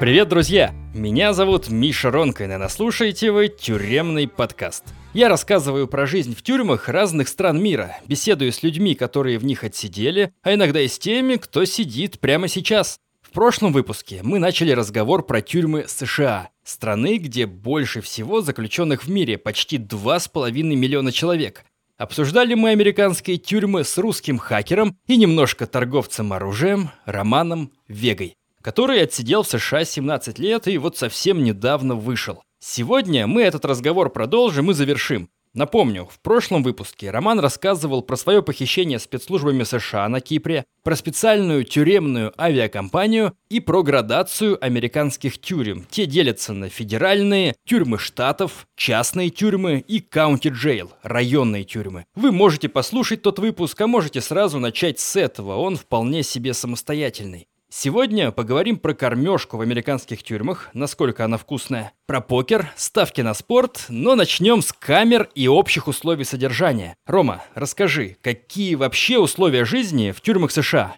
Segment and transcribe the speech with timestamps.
[0.00, 0.74] Привет, друзья!
[0.92, 4.82] Меня зовут Миша Ронкин, и наслушаете вы «Тюремный подкаст».
[5.12, 9.62] Я рассказываю про жизнь в тюрьмах разных стран мира, беседую с людьми, которые в них
[9.62, 12.98] отсидели, а иногда и с теми, кто сидит прямо сейчас.
[13.22, 19.10] В прошлом выпуске мы начали разговор про тюрьмы США, страны, где больше всего заключенных в
[19.10, 21.64] мире, почти 2,5 миллиона человек.
[21.96, 29.42] Обсуждали мы американские тюрьмы с русским хакером и немножко торговцем оружием Романом Вегой который отсидел
[29.42, 32.42] в США 17 лет и вот совсем недавно вышел.
[32.60, 35.28] Сегодня мы этот разговор продолжим и завершим.
[35.52, 41.64] Напомню, в прошлом выпуске Роман рассказывал про свое похищение спецслужбами США на Кипре, про специальную
[41.64, 45.86] тюремную авиакомпанию и про градацию американских тюрем.
[45.88, 52.06] Те делятся на федеральные, тюрьмы штатов, частные тюрьмы и county jail, районные тюрьмы.
[52.16, 57.46] Вы можете послушать тот выпуск, а можете сразу начать с этого, он вполне себе самостоятельный.
[57.76, 63.86] Сегодня поговорим про кормежку в американских тюрьмах, насколько она вкусная, про покер, ставки на спорт,
[63.88, 66.94] но начнем с камер и общих условий содержания.
[67.04, 70.94] Рома, расскажи, какие вообще условия жизни в тюрьмах США?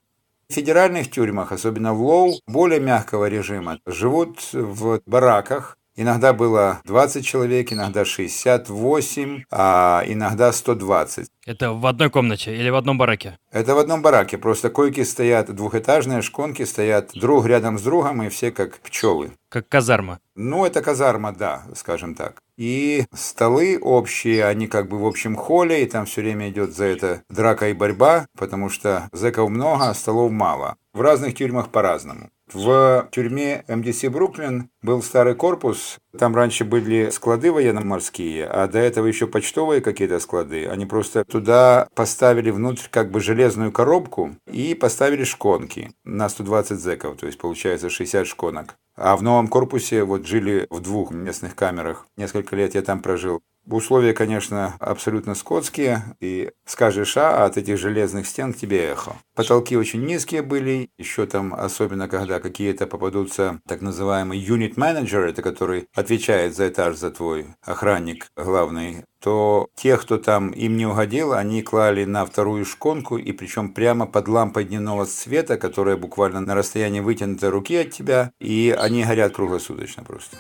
[0.51, 7.25] В федеральных тюрьмах, особенно в Лоу, более мягкого режима, живут в бараках, Иногда было 20
[7.25, 11.29] человек, иногда 68, а иногда 120.
[11.47, 13.39] Это в одной комнате или в одном бараке?
[13.51, 14.37] Это в одном бараке.
[14.37, 19.33] Просто койки стоят двухэтажные, шконки стоят друг рядом с другом, и все как пчелы.
[19.49, 20.19] Как казарма?
[20.35, 22.43] Ну, это казарма, да, скажем так.
[22.59, 26.85] И столы общие, они как бы в общем холле, и там все время идет за
[26.85, 30.77] это драка и борьба, потому что зэков много, а столов мало.
[30.93, 32.29] В разных тюрьмах по-разному.
[32.53, 35.99] В тюрьме МДС Бруклин был старый корпус.
[36.17, 40.67] Там раньше были склады военно-морские, а до этого еще почтовые какие-то склады.
[40.67, 47.17] Они просто туда поставили внутрь как бы железную коробку и поставили шконки на 120 зеков,
[47.17, 48.77] то есть получается 60 шконок.
[48.95, 52.07] А в новом корпусе вот жили в двух местных камерах.
[52.17, 53.43] Несколько лет я там прожил.
[53.69, 59.17] Условия, конечно, абсолютно скотские, и скажешь «а», а от этих железных стен к тебе эхо.
[59.35, 65.89] Потолки очень низкие были, еще там, особенно когда какие-то попадутся так unit manager, это который
[65.95, 71.63] отвечает за этаж, за твой охранник главный, то те, кто там им не угодил, они
[71.63, 77.01] клали на вторую шконку, и причем прямо под лампой дневного света, которая буквально на расстоянии
[77.01, 80.37] вытянутой руки от тебя, и они горят круглосуточно просто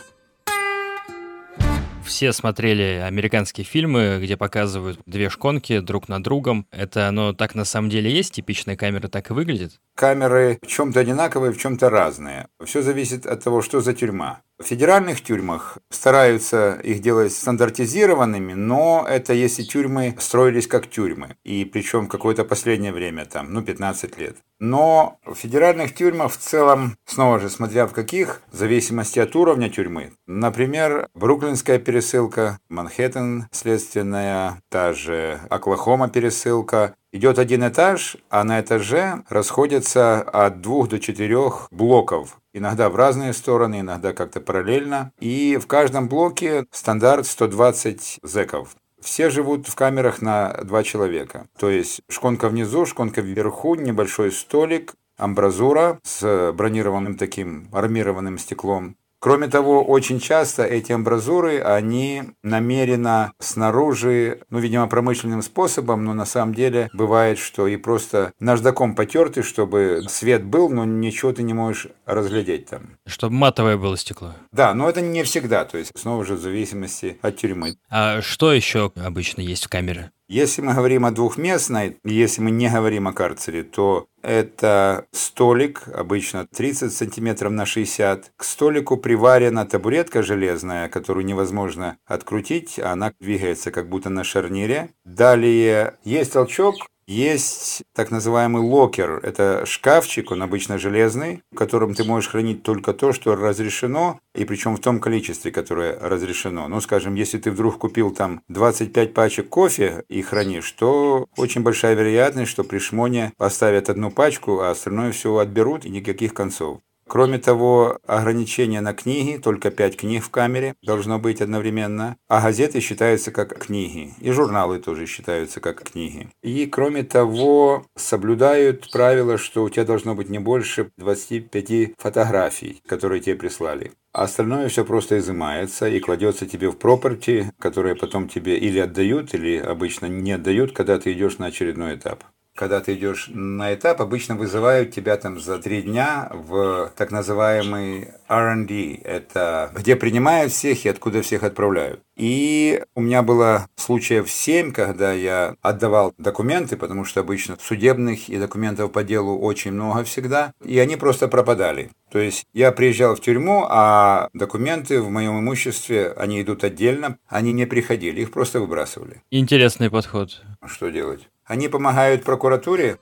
[2.06, 6.66] все смотрели американские фильмы, где показывают две шконки друг над другом.
[6.70, 8.34] Это оно так на самом деле есть?
[8.34, 9.80] Типичная камера так и выглядит?
[9.94, 12.48] Камеры в чем-то одинаковые, в чем-то разные.
[12.64, 14.40] Все зависит от того, что за тюрьма.
[14.58, 21.66] В федеральных тюрьмах стараются их делать стандартизированными, но это если тюрьмы строились как тюрьмы, и
[21.66, 24.36] причем какое-то последнее время, там, ну, 15 лет.
[24.58, 29.68] Но в федеральных тюрьмах в целом, снова же, смотря в каких, в зависимости от уровня
[29.68, 30.12] тюрьмы.
[30.26, 39.22] Например, Бруклинская пересылка, Манхэттен следственная, та же Оклахома пересылка, Идет один этаж, а на этаже
[39.30, 42.36] расходятся от двух до четырех блоков.
[42.52, 45.12] Иногда в разные стороны, иногда как-то параллельно.
[45.18, 48.76] И в каждом блоке стандарт 120 зеков.
[49.00, 51.46] Все живут в камерах на два человека.
[51.58, 58.94] То есть шконка внизу, шконка вверху, небольшой столик, амбразура с бронированным таким армированным стеклом.
[59.18, 66.26] Кроме того, очень часто эти амбразуры, они намеренно снаружи, ну, видимо, промышленным способом, но на
[66.26, 71.54] самом деле бывает, что и просто наждаком потерты, чтобы свет был, но ничего ты не
[71.54, 72.98] можешь разглядеть там.
[73.06, 74.34] Чтобы матовое было стекло.
[74.52, 77.76] Да, но это не всегда, то есть снова же в зависимости от тюрьмы.
[77.88, 80.10] А что еще обычно есть в камере?
[80.28, 86.48] Если мы говорим о двухместной, если мы не говорим о карцере, то это столик, обычно
[86.48, 88.32] 30 сантиметров на 60.
[88.36, 94.90] К столику приварена табуретка железная, которую невозможно открутить, а она двигается как будто на шарнире.
[95.04, 96.74] Далее есть толчок,
[97.06, 99.20] есть так называемый локер.
[99.22, 104.44] Это шкафчик, он обычно железный, в котором ты можешь хранить только то, что разрешено, и
[104.44, 106.68] причем в том количестве, которое разрешено.
[106.68, 111.94] Ну, скажем, если ты вдруг купил там 25 пачек кофе и хранишь, то очень большая
[111.94, 116.80] вероятность, что при шмоне поставят одну пачку, а остальное все отберут и никаких концов.
[117.08, 122.80] Кроме того, ограничение на книги, только пять книг в камере должно быть одновременно, а газеты
[122.80, 126.28] считаются как книги, и журналы тоже считаются как книги.
[126.42, 133.20] И кроме того, соблюдают правило, что у тебя должно быть не больше 25 фотографий, которые
[133.20, 133.92] тебе прислали.
[134.12, 139.34] А остальное все просто изымается и кладется тебе в пропорти, которые потом тебе или отдают,
[139.34, 142.24] или обычно не отдают, когда ты идешь на очередной этап.
[142.56, 148.08] Когда ты идешь на этап, обычно вызывают тебя там за три дня в так называемый
[148.28, 149.00] R&D.
[149.04, 152.00] Это где принимают всех и откуда всех отправляют.
[152.16, 158.38] И у меня было случаев семь, когда я отдавал документы, потому что обычно судебных и
[158.38, 161.90] документов по делу очень много всегда, и они просто пропадали.
[162.10, 167.52] То есть я приезжал в тюрьму, а документы в моем имуществе, они идут отдельно, они
[167.52, 169.22] не приходили, их просто выбрасывали.
[169.30, 170.42] Интересный подход.
[170.66, 171.28] Что делать?
[171.46, 172.98] Они помогают прокуратуре.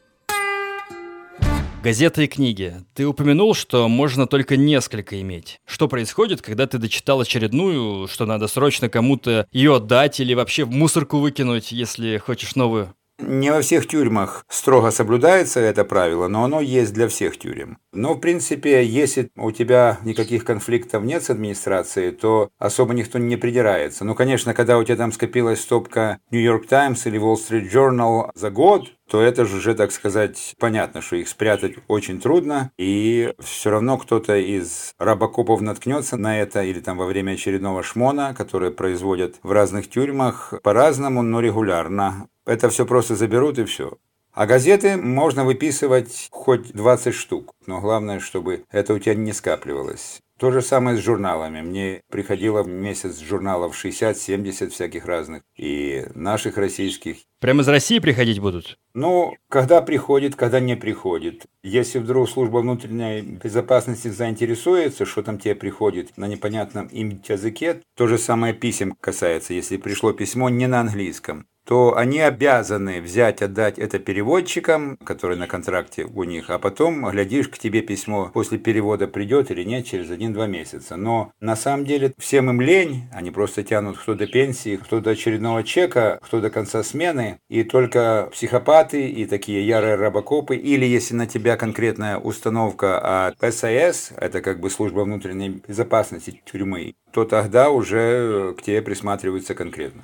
[1.83, 2.75] Газеты и книги.
[2.95, 5.61] Ты упомянул, что можно только несколько иметь.
[5.67, 10.71] Что происходит, когда ты дочитал очередную, что надо срочно кому-то ее отдать или вообще в
[10.71, 12.95] мусорку выкинуть, если хочешь новую?
[13.19, 17.79] Не во всех тюрьмах строго соблюдается это правило, но оно есть для всех тюрем.
[17.93, 23.37] Но, в принципе, если у тебя никаких конфликтов нет с администрацией, то особо никто не
[23.37, 24.05] придирается.
[24.05, 28.31] Ну, конечно, когда у тебя там скопилась стопка New York Times или Wall Street Journal
[28.35, 33.33] за год, то это же уже, так сказать, понятно, что их спрятать очень трудно, и
[33.39, 38.71] все равно кто-то из рабокопов наткнется на это, или там во время очередного шмона, который
[38.71, 42.29] производят в разных тюрьмах, по-разному, но регулярно.
[42.47, 43.99] Это все просто заберут и все.
[44.33, 50.21] А газеты можно выписывать хоть 20 штук, но главное, чтобы это у тебя не скапливалось.
[50.39, 51.61] То же самое с журналами.
[51.61, 55.43] Мне приходило в месяц журналов 60-70 всяких разных.
[55.57, 57.19] И наших российских.
[57.39, 58.77] Прямо из России приходить будут?
[58.95, 61.47] Ну, когда приходит, когда не приходит.
[61.63, 68.09] Если вдруг служба внутренней безопасности заинтересуется, что там тебе приходит на непонятном им языке, то
[68.09, 73.79] же самое писем касается, если пришло письмо не на английском то они обязаны взять, отдать
[73.79, 79.09] это переводчикам, которые на контракте у них, а потом, глядишь, к тебе письмо после перевода
[79.09, 80.97] придет или нет через один-два месяца.
[80.97, 85.11] Но на самом деле всем им лень, они просто тянут кто до пенсии, кто до
[85.11, 91.15] очередного чека, кто до конца смены, и только психопаты и такие ярые рабокопы, или если
[91.15, 97.71] на тебя конкретная установка от САС, это как бы служба внутренней безопасности тюрьмы, то тогда
[97.71, 100.03] уже к тебе присматриваются конкретно.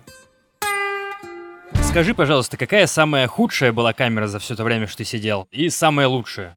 [1.91, 5.69] Скажи, пожалуйста, какая самая худшая была камера за все это время, что ты сидел, и
[5.71, 6.57] самая лучшая?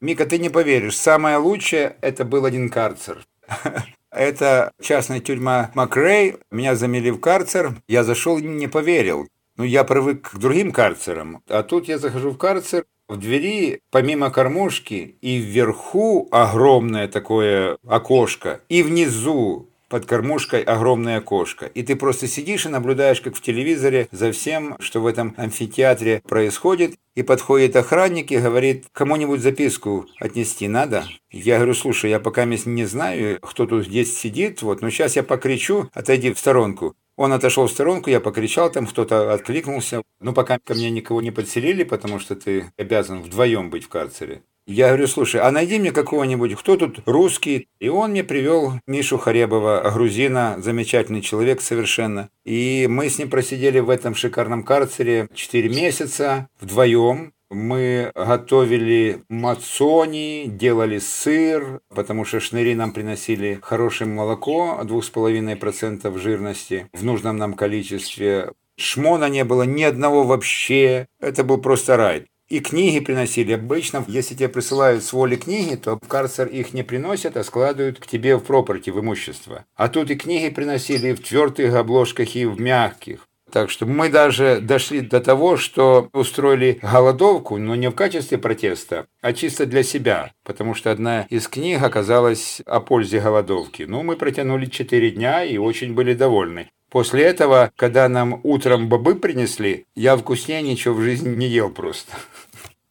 [0.00, 3.24] Мика, ты не поверишь, самое лучшее– это был один карцер.
[4.10, 6.38] Это частная тюрьма Макрей.
[6.50, 7.76] Меня замели в карцер.
[7.86, 9.28] Я зашел и не поверил.
[9.56, 11.40] Ну, я привык к другим карцерам.
[11.46, 18.60] А тут я захожу в карцер, в двери, помимо кормушки, и вверху огромное такое окошко,
[18.68, 21.66] и внизу под кормушкой огромное окошко.
[21.66, 26.22] И ты просто сидишь и наблюдаешь, как в телевизоре, за всем, что в этом амфитеатре
[26.26, 26.94] происходит.
[27.14, 31.04] И подходит охранник и говорит, кому-нибудь записку отнести надо?
[31.32, 35.24] Я говорю, слушай, я пока не знаю, кто тут здесь сидит, вот, но сейчас я
[35.24, 36.94] покричу, отойди в сторонку.
[37.16, 40.02] Он отошел в сторонку, я покричал, там кто-то откликнулся.
[40.20, 44.42] Ну, пока ко мне никого не подселили, потому что ты обязан вдвоем быть в карцере.
[44.68, 47.68] Я говорю, слушай, а найди мне какого-нибудь, кто тут русский.
[47.80, 52.28] И он мне привел Мишу Харебова, грузина, замечательный человек совершенно.
[52.44, 57.32] И мы с ним просидели в этом шикарном карцере 4 месяца вдвоем.
[57.48, 67.02] Мы готовили мацони, делали сыр, потому что шныри нам приносили хорошее молоко, 2,5% жирности в
[67.02, 68.52] нужном нам количестве.
[68.76, 71.06] Шмона не было ни одного вообще.
[71.20, 72.26] Это был просто рай.
[72.48, 73.52] И книги приносили.
[73.52, 77.98] Обычно, если тебе присылают с воли книги, то в карцер их не приносят, а складывают
[77.98, 79.66] к тебе в пропорти, в имущество.
[79.76, 83.28] А тут и книги приносили и в твердых обложках, и в мягких.
[83.50, 89.06] Так что мы даже дошли до того, что устроили голодовку, но не в качестве протеста,
[89.22, 93.84] а чисто для себя, потому что одна из книг оказалась о пользе голодовки.
[93.84, 96.70] Ну, мы протянули 4 дня и очень были довольны.
[96.90, 102.12] После этого, когда нам утром бобы принесли, я вкуснее ничего в жизни не ел просто.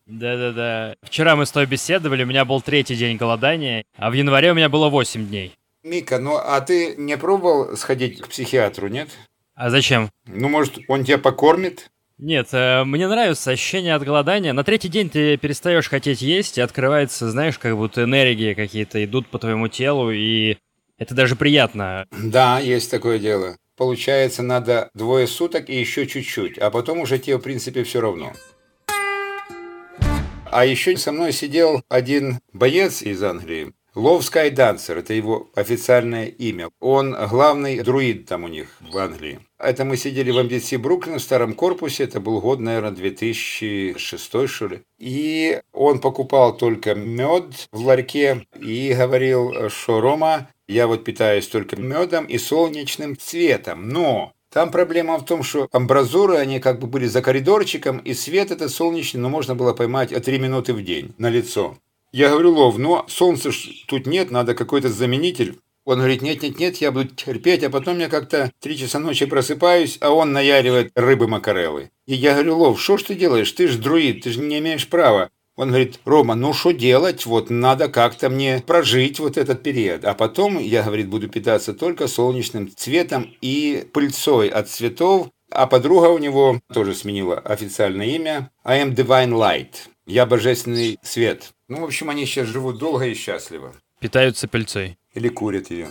[0.05, 0.95] Да-да-да.
[1.01, 4.55] Вчера мы с тобой беседовали, у меня был третий день голодания, а в январе у
[4.55, 5.53] меня было 8 дней.
[5.83, 9.09] Мика, ну а ты не пробовал сходить к психиатру, нет?
[9.55, 10.09] А зачем?
[10.27, 11.89] Ну, может, он тебя покормит?
[12.19, 14.53] Нет, э, мне нравится ощущение от голодания.
[14.53, 19.27] На третий день ты перестаешь хотеть есть, и открывается, знаешь, как будто энергии какие-то идут
[19.27, 20.57] по твоему телу, и
[20.97, 22.05] это даже приятно.
[22.11, 23.57] Да, есть такое дело.
[23.77, 28.33] Получается, надо двое суток и еще чуть-чуть, а потом уже тебе, в принципе, все равно.
[30.45, 33.73] А еще со мной сидел один боец из Англии,
[34.19, 36.69] Sky Dancer, это его официальное имя.
[36.79, 39.39] Он главный друид там у них в Англии.
[39.57, 44.67] Это мы сидели в MDC Бруклин в старом корпусе, это был год, наверное, 2006, что
[44.67, 44.81] ли.
[44.99, 51.75] И он покупал только мед в ларьке и говорил, что Рома, я вот питаюсь только
[51.75, 57.05] медом и солнечным цветом, но Там проблема в том, что амбразуры, они как бы были
[57.05, 61.29] за коридорчиком, и свет этот солнечный, но можно было поймать 3 минуты в день на
[61.29, 61.77] лицо.
[62.11, 63.51] Я говорю, Лов, ну солнца
[63.87, 65.59] тут нет, надо какой-то заменитель.
[65.85, 70.11] Он говорит, нет-нет-нет, я буду терпеть, а потом я как-то три часа ночи просыпаюсь, а
[70.11, 71.91] он наяривает рыбы макареллы.
[72.05, 73.51] И я говорю, Лов, что ж ты делаешь?
[73.53, 75.29] Ты же друид, ты же не имеешь права.
[75.57, 77.25] Он говорит, Рома, ну что делать?
[77.25, 80.05] Вот надо как-то мне прожить вот этот период.
[80.05, 85.29] А потом я, говорит, буду питаться только солнечным цветом и пыльцой от цветов.
[85.49, 88.51] А подруга у него тоже сменила официальное имя.
[88.63, 89.89] I am Divine Light.
[90.05, 91.53] Я божественный свет.
[91.69, 93.73] Ну, в общем, они сейчас живут долго и счастливо.
[93.99, 94.97] Питаются пыльцой.
[95.13, 95.89] Или курят ее.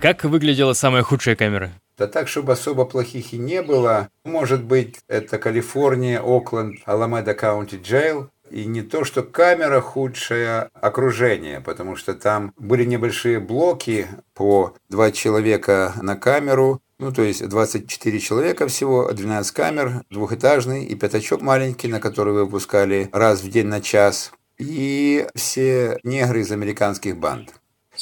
[0.00, 1.72] Как выглядела самая худшая камера?
[1.98, 4.08] Да так, чтобы особо плохих и не было.
[4.24, 8.30] Может быть, это Калифорния, Окленд, Аламеда Каунти Джейл.
[8.50, 15.10] И не то, что камера худшее окружение, потому что там были небольшие блоки по два
[15.10, 21.88] человека на камеру, ну, то есть 24 человека всего, 12 камер, двухэтажный и пятачок маленький,
[21.88, 27.54] на который выпускали раз в день на час и все негры из американских банд.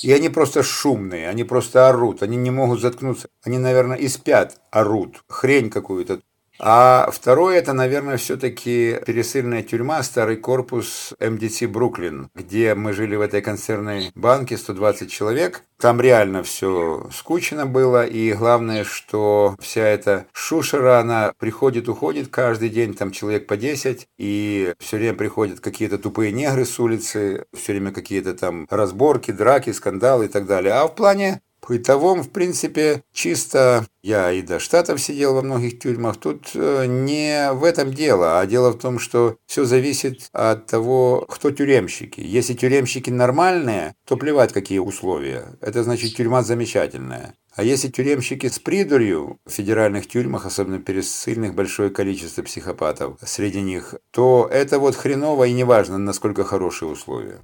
[0.03, 3.29] И они просто шумные, они просто орут, они не могут заткнуться.
[3.43, 6.21] Они, наверное, и спят, орут, хрень какую-то.
[6.59, 13.21] А второе, это, наверное, все-таки пересыльная тюрьма, старый корпус МДЦ Бруклин, где мы жили в
[13.21, 15.63] этой концерной банке, 120 человек.
[15.79, 22.71] Там реально все скучно было, и главное, что вся эта шушера, она приходит, уходит каждый
[22.71, 27.73] день, там человек по 10, и все время приходят какие-то тупые негры с улицы, все
[27.73, 30.73] время какие-то там разборки, драки, скандалы и так далее.
[30.73, 36.17] А в плане Бытовом, в принципе, чисто я и до Штатов сидел во многих тюрьмах.
[36.17, 41.27] Тут э, не в этом дело, а дело в том, что все зависит от того,
[41.29, 42.21] кто тюремщики.
[42.21, 45.57] Если тюремщики нормальные, то плевать, какие условия.
[45.61, 47.35] Это значит, тюрьма замечательная.
[47.55, 53.95] А если тюремщики с придурью в федеральных тюрьмах, особенно пересыльных, большое количество психопатов среди них,
[54.13, 57.41] то это вот хреново и неважно, насколько хорошие условия.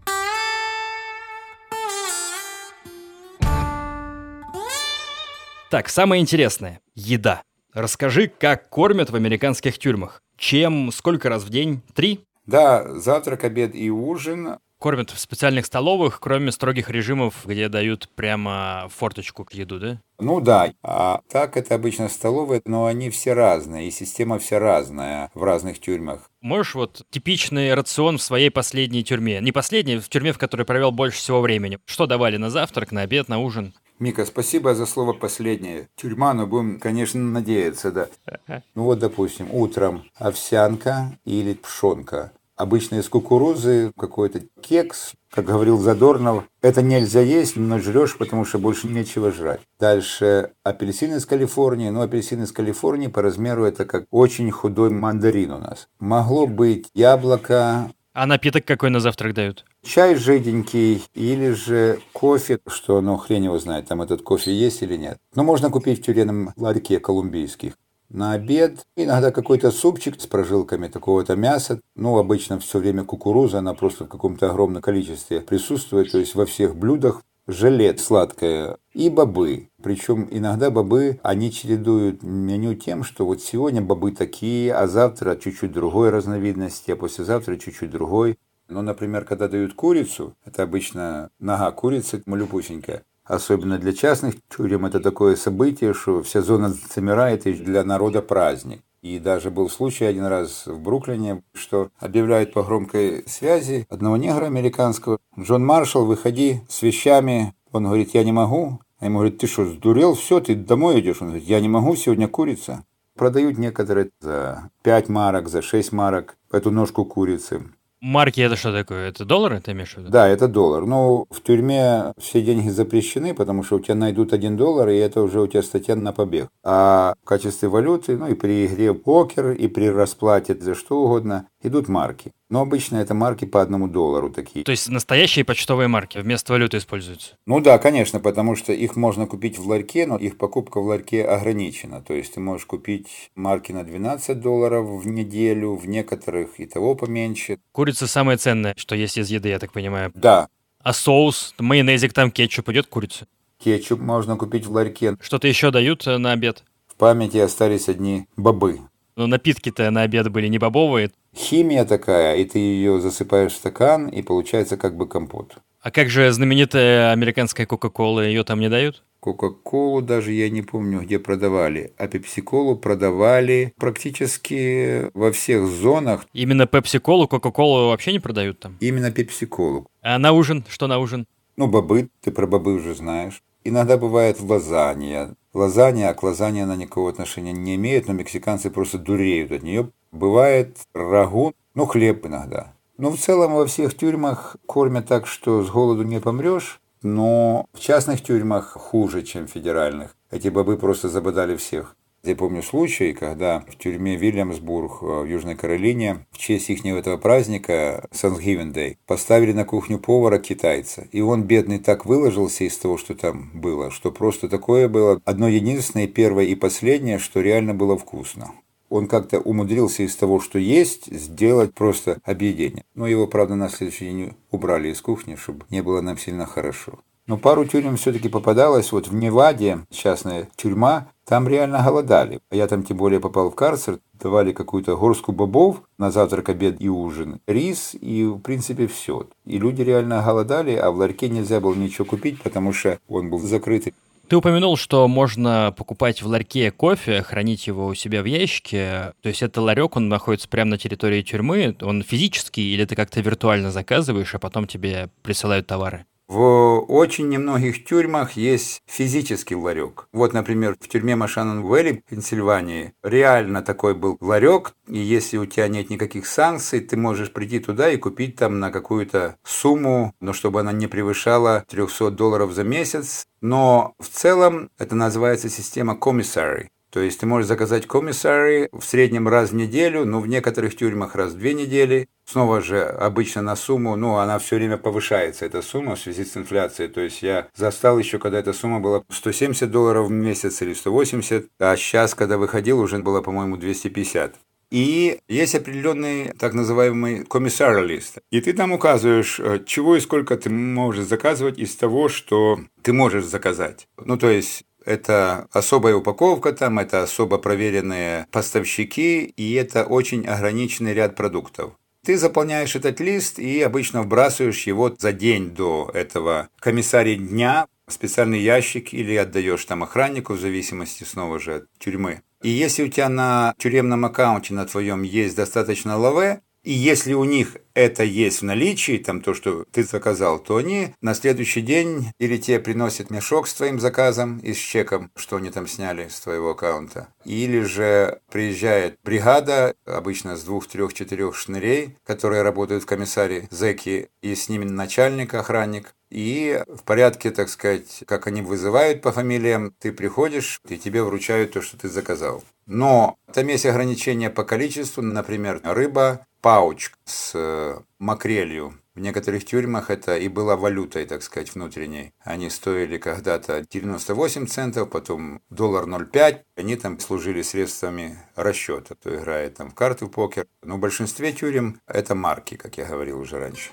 [5.72, 7.44] Так, самое интересное– еда.
[7.72, 10.22] Расскажи, как кормят в американских тюрьмах.
[10.36, 11.80] Чем, сколько раз в день?
[11.94, 12.20] Три?
[12.44, 14.58] Да, завтрак, обед и ужин.
[14.78, 19.98] Кормят в специальных столовых, кроме строгих режимов, где дают прямо форточку к еду, да?
[20.18, 25.30] Ну да, а так это обычно столовые, но они все разные, и система вся разная
[25.32, 26.28] в разных тюрьмах.
[26.42, 29.40] Можешь вот типичный рацион в своей последней тюрьме?
[29.40, 31.78] Не последней, в тюрьме, в которой провел больше всего времени.
[31.86, 33.72] Что давали на завтрак, на обед, на ужин?
[34.02, 35.88] Мика, спасибо за слово последнее.
[35.94, 38.08] Тюрьма, но будем, конечно, надеяться, да.
[38.74, 42.32] Ну вот, допустим, утром овсянка или пшенка.
[42.56, 48.58] Обычно из кукурузы какой-то кекс, как говорил Задорнов, это нельзя есть, но жрешь, потому что
[48.58, 49.60] больше нечего жрать.
[49.78, 51.90] Дальше апельсин из Калифорнии.
[51.90, 55.86] Ну, апельсин из Калифорнии по размеру это как очень худой мандарин у нас.
[56.00, 59.64] Могло быть яблоко, а напиток какой на завтрак дают?
[59.82, 64.96] Чай жиденький или же кофе, что ну хрен его знает, там этот кофе есть или
[64.96, 65.18] нет.
[65.34, 67.74] Но можно купить в тюремном ларьке колумбийских.
[68.12, 71.80] На обед иногда какой-то супчик с прожилками такого-то мяса.
[71.96, 76.44] Ну, обычно все время кукуруза, она просто в каком-то огромном количестве присутствует, то есть во
[76.44, 79.68] всех блюдах желе сладкое и бобы.
[79.82, 85.72] Причем иногда бобы, они чередуют меню тем, что вот сегодня бобы такие, а завтра чуть-чуть
[85.72, 88.38] другой разновидности, а послезавтра чуть-чуть другой.
[88.68, 94.98] Ну, например, когда дают курицу, это обычно нога курицы малюпусенькая, Особенно для частных тюрем это
[94.98, 98.82] такое событие, что вся зона замирает и для народа праздник.
[99.02, 104.46] И даже был случай один раз в Бруклине, что объявляют по громкой связи одного негра
[104.46, 105.18] американского.
[105.38, 107.52] Джон Маршалл, выходи с вещами.
[107.72, 108.80] Он говорит, я не могу.
[109.00, 110.14] А ему говорит, ты что, сдурел?
[110.14, 111.20] Все, ты домой идешь.
[111.20, 112.84] Он говорит, я не могу, сегодня курица.
[113.16, 117.64] Продают некоторые за 5 марок, за 6 марок эту ножку курицы.
[118.02, 119.10] Марки это что такое?
[119.10, 120.10] Это доллары ты имеешь в виду?
[120.10, 120.84] Да, это доллар.
[120.86, 125.22] Но в тюрьме все деньги запрещены, потому что у тебя найдут один доллар, и это
[125.22, 126.48] уже у тебя статья на побег.
[126.64, 131.46] А в качестве валюты, ну и при игре покер, и при расплате за что угодно,
[131.62, 132.32] идут марки.
[132.50, 134.64] Но обычно это марки по одному доллару такие.
[134.64, 137.36] То есть настоящие почтовые марки вместо валюты используются?
[137.46, 141.24] Ну да, конечно, потому что их можно купить в ларьке, но их покупка в ларьке
[141.24, 142.02] ограничена.
[142.02, 146.94] То есть ты можешь купить марки на 12 долларов в неделю, в некоторых и того
[146.94, 147.58] поменьше.
[147.72, 150.12] Курица самое ценное, что есть из еды, я так понимаю.
[150.14, 150.48] Да.
[150.82, 153.26] А соус, майонезик, там кетчуп идет курица?
[153.62, 155.16] Кетчуп можно купить в ларьке.
[155.20, 156.64] Что-то еще дают э, на обед?
[156.88, 158.80] В памяти остались одни бобы.
[159.14, 161.12] Но напитки-то на обед были не бобовые.
[161.34, 165.58] Химия такая, и ты ее засыпаешь в стакан, и получается как бы компот.
[165.80, 169.02] А как же знаменитая американская Кока-Кола, ее там не дают?
[169.22, 176.26] Кока-колу даже я не помню, где продавали, а пепси-колу продавали практически во всех зонах.
[176.32, 178.76] Именно пепси-колу, кока-колу вообще не продают там?
[178.80, 179.86] Именно пепси-колу.
[180.02, 180.64] А на ужин?
[180.68, 181.28] Что на ужин?
[181.56, 183.44] Ну, бобы, ты про бобы уже знаешь.
[183.62, 185.36] Иногда бывает лазанья.
[185.54, 189.90] Лазанья, а к лазанье она никакого отношения не имеет, но мексиканцы просто дуреют от нее.
[190.12, 192.74] Бывает рагу, ну, хлеб иногда.
[192.98, 197.80] Ну, в целом во всех тюрьмах кормят так, что с голоду не помрешь, но в
[197.80, 200.14] частных тюрьмах хуже, чем в федеральных.
[200.30, 201.96] Эти бобы просто забодали всех.
[202.22, 207.16] Я помню случай, когда в тюрьме Вильямсбург э, в Южной Каролине в честь их этого
[207.16, 211.08] праздника, Thanksgiving Day, поставили на кухню повара китайца.
[211.10, 215.48] И он, бедный, так выложился из того, что там было, что просто такое было одно
[215.48, 218.52] единственное, первое и последнее, что реально было вкусно
[218.92, 222.84] он как-то умудрился из того, что есть, сделать просто объедение.
[222.94, 226.98] Но его, правда, на следующий день убрали из кухни, чтобы не было нам сильно хорошо.
[227.26, 228.92] Но пару тюрем все-таки попадалось.
[228.92, 232.40] Вот в Неваде, частная тюрьма, там реально голодали.
[232.50, 236.90] Я там тем более попал в карцер, давали какую-то горстку бобов на завтрак, обед и
[236.90, 239.26] ужин, рис и, в принципе, все.
[239.46, 243.38] И люди реально голодали, а в ларьке нельзя было ничего купить, потому что он был
[243.38, 243.94] закрытый.
[244.28, 249.12] Ты упомянул, что можно покупать в ларьке кофе, хранить его у себя в ящике.
[249.20, 253.20] То есть это ларек, он находится прямо на территории тюрьмы, он физический, или ты как-то
[253.20, 256.06] виртуально заказываешь, а потом тебе присылают товары?
[256.28, 260.08] В очень немногих тюрьмах есть физический ларек.
[260.12, 265.90] Вот, например, в тюрьме Машанан-Вэлли, Пенсильвании, реально такой был ларек, и если у тебя нет
[265.90, 270.72] никаких санкций, ты можешь прийти туда и купить там на какую-то сумму, но чтобы она
[270.72, 273.26] не превышала 300 долларов за месяц.
[273.40, 276.70] Но в целом это называется система комиссари.
[276.92, 281.14] То есть ты можешь заказать комиссари в среднем раз в неделю, но в некоторых тюрьмах
[281.14, 282.06] раз в две недели.
[282.26, 286.36] Снова же обычно на сумму, ну она все время повышается, эта сумма в связи с
[286.36, 286.90] инфляцией.
[286.90, 291.46] То есть я застал еще, когда эта сумма была 170 долларов в месяц или 180,
[291.58, 294.34] а сейчас, когда выходил, уже было, по-моему, 250.
[294.70, 298.18] И есть определенный так называемый комиссар лист.
[298.30, 302.94] И ты там указываешь, э, чего и сколько ты можешь заказывать из того, что ты
[302.94, 303.86] можешь заказать.
[304.02, 310.94] Ну, то есть это особая упаковка там, это особо проверенные поставщики, и это очень ограниченный
[310.94, 311.72] ряд продуктов.
[312.04, 317.92] Ты заполняешь этот лист и обычно вбрасываешь его за день до этого комиссария дня в
[317.92, 322.22] специальный ящик или отдаешь там охраннику в зависимости снова же от тюрьмы.
[322.42, 327.24] И если у тебя на тюремном аккаунте на твоем есть достаточно лаве, и если у
[327.24, 332.12] них это есть в наличии, там то, что ты заказал, то они на следующий день
[332.18, 336.20] или тебе приносят мешок с твоим заказом и с чеком, что они там сняли с
[336.20, 337.08] твоего аккаунта.
[337.24, 344.10] Или же приезжает бригада, обычно с двух, трех, четырех шнырей, которые работают в комиссаре зэки,
[344.20, 349.74] и с ними начальник, охранник, и в порядке, так сказать, как они вызывают по фамилиям,
[349.78, 352.44] ты приходишь, и тебе вручают то, что ты заказал.
[352.66, 358.74] Но там есть ограничения по количеству, например, рыба, пауч с э, макрелью.
[358.94, 362.12] В некоторых тюрьмах это и была валютой, так сказать, внутренней.
[362.20, 366.40] Они стоили когда-то 98 центов, потом доллар 0,5.
[366.56, 370.46] Они там служили средствами расчета, кто играет там в карты, в покер.
[370.62, 373.70] Но в большинстве тюрем это марки, как я говорил уже раньше.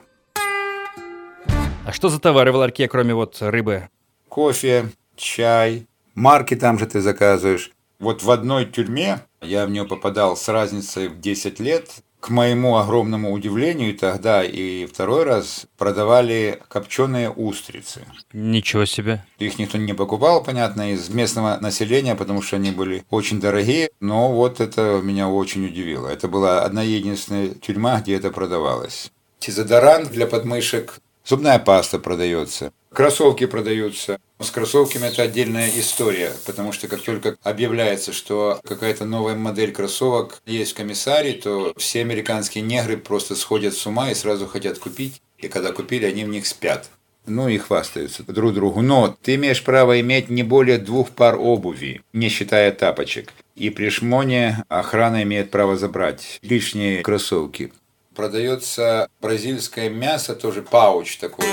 [1.85, 3.89] А что за товары в ларьке, кроме вот рыбы?
[4.29, 7.71] Кофе, чай, марки там же ты заказываешь.
[7.99, 11.89] Вот в одной тюрьме я в нее попадал с разницей в 10 лет.
[12.19, 18.05] К моему огромному удивлению, тогда и второй раз продавали копченые устрицы.
[18.33, 19.25] Ничего себе.
[19.37, 23.89] Их никто не покупал, понятно, из местного населения, потому что они были очень дорогие.
[24.01, 26.09] Но вот это меня очень удивило.
[26.09, 29.11] Это была одна единственная тюрьма, где это продавалось.
[29.39, 34.19] Дезодорант для подмышек Зубная паста продается, кроссовки продаются.
[34.39, 40.41] С кроссовками это отдельная история, потому что как только объявляется, что какая-то новая модель кроссовок
[40.45, 45.21] есть в комиссаре, то все американские негры просто сходят с ума и сразу хотят купить.
[45.37, 46.89] И когда купили, они в них спят.
[47.25, 48.81] Ну и хвастаются друг другу.
[48.81, 53.33] Но ты имеешь право иметь не более двух пар обуви, не считая тапочек.
[53.55, 57.71] И при шмоне охрана имеет право забрать лишние кроссовки
[58.19, 61.45] продается бразильское мясо, тоже пауч такой.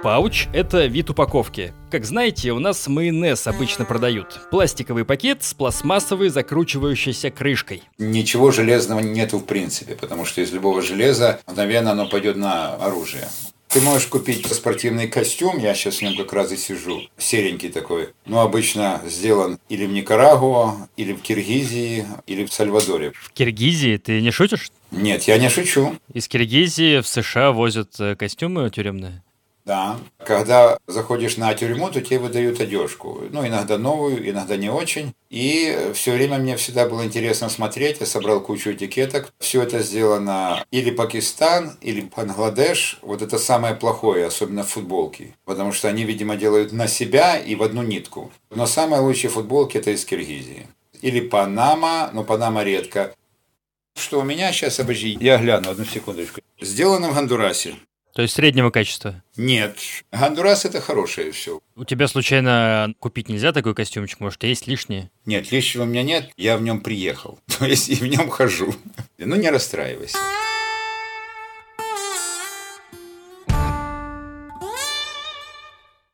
[0.00, 1.72] Пауч– это вид упаковки.
[1.90, 4.38] Как знаете, у нас майонез обычно продают.
[4.48, 7.82] Пластиковый пакет с пластмассовой закручивающейся крышкой.
[7.98, 13.28] Ничего железного нету в принципе, потому что из любого железа, мгновенно оно пойдет на оружие.
[13.66, 18.10] Ты можешь купить спортивный костюм, я сейчас в нем как раз и сижу, серенький такой.
[18.24, 23.12] Но обычно сделан или в Никарагуа, или в Киргизии, или в Сальвадоре.
[23.14, 23.96] В Киргизии?
[23.96, 24.70] Ты не шутишь?
[24.92, 25.96] Нет, я не шучу.
[26.14, 29.22] Из Киргизии в США возят э, костюмы тюремные?
[29.68, 29.98] Да.
[30.24, 33.20] Когда заходишь на тюрьму, то тебе выдают одежку.
[33.30, 35.12] Ну, иногда новую, иногда не очень.
[35.28, 38.00] И все время мне всегда было интересно смотреть.
[38.00, 39.30] Я собрал кучу этикеток.
[39.38, 42.98] Все это сделано или Пакистан, или Бангладеш.
[43.02, 45.34] Вот это самое плохое, особенно в футболке.
[45.44, 48.32] Потому что они, видимо, делают на себя и в одну нитку.
[48.48, 50.66] Но самые лучшие футболки это из Киргизии.
[51.02, 53.12] Или Панама, но Панама редко.
[53.98, 56.40] Что у меня сейчас, обожди, я гляну, одну секундочку.
[56.58, 57.76] Сделано в Гондурасе.
[58.18, 59.22] То есть среднего качества?
[59.36, 59.78] Нет.
[60.10, 61.60] Гондурас это хорошее все.
[61.76, 64.18] У тебя случайно купить нельзя такой костюмчик?
[64.18, 65.12] Может, есть лишние?
[65.24, 66.28] Нет, лишнего у меня нет.
[66.36, 67.38] Я в нем приехал.
[67.60, 68.74] То есть и в нем хожу.
[69.18, 70.18] Ну, не расстраивайся.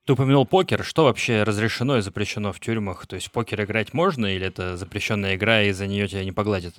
[0.04, 0.84] Ты упомянул покер.
[0.84, 3.06] Что вообще разрешено и запрещено в тюрьмах?
[3.06, 6.32] То есть в покер играть можно или это запрещенная игра, и за нее тебя не
[6.32, 6.74] погладят?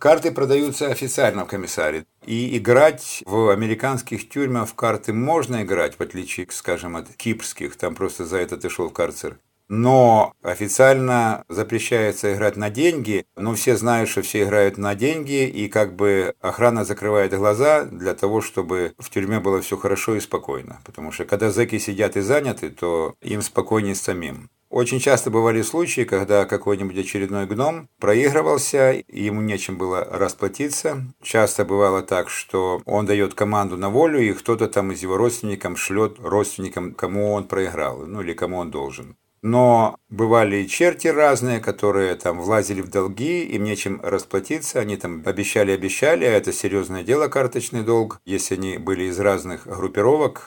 [0.00, 2.06] Карты продаются официально в комиссаре.
[2.24, 7.76] И играть в американских тюрьмах в карты можно играть, в отличие, скажем, от кипрских.
[7.76, 9.38] Там просто за это ты шел в карцер.
[9.68, 15.68] Но официально запрещается играть на деньги, но все знают, что все играют на деньги, и
[15.68, 20.80] как бы охрана закрывает глаза для того, чтобы в тюрьме было все хорошо и спокойно.
[20.86, 24.48] Потому что когда зэки сидят и заняты, то им спокойнее самим.
[24.70, 31.02] Очень часто бывали случаи, когда какой-нибудь очередной гном проигрывался, и ему нечем было расплатиться.
[31.20, 35.76] Часто бывало так, что он дает команду на волю, и кто-то там из его родственников
[35.76, 39.16] шлет родственникам, кому он проиграл, ну или кому он должен.
[39.42, 45.22] Но бывали и черти разные, которые там влазили в долги, им нечем расплатиться, они там
[45.24, 50.46] обещали-обещали, а это серьезное дело, карточный долг, если они были из разных группировок.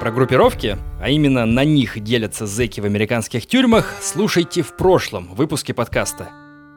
[0.00, 5.72] Про группировки, а именно на них делятся зэки в американских тюрьмах, слушайте в прошлом выпуске
[5.72, 6.28] подкаста.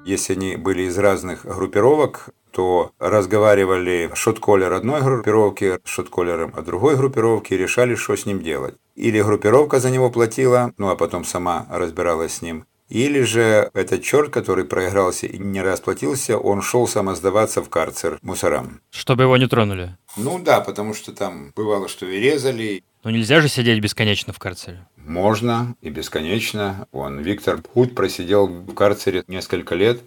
[0.05, 7.53] Если они были из разных группировок, то разговаривали шотколер одной группировки шотколером от другой группировки
[7.53, 8.75] и решали, что с ним делать.
[8.95, 12.65] Или группировка за него платила, ну а потом сама разбиралась с ним.
[12.89, 18.79] Или же этот черт, который проигрался и не расплатился, он шел самоздаваться в карцер мусорам.
[18.91, 19.97] Чтобы его не тронули?
[20.15, 22.83] Ну да, потому что там бывало, что и резали.
[23.07, 24.85] Но нельзя же сидеть бесконечно в карцере.
[24.97, 26.89] Можно и бесконечно.
[26.91, 30.01] Он, Виктор Путь, просидел в карцере несколько лет.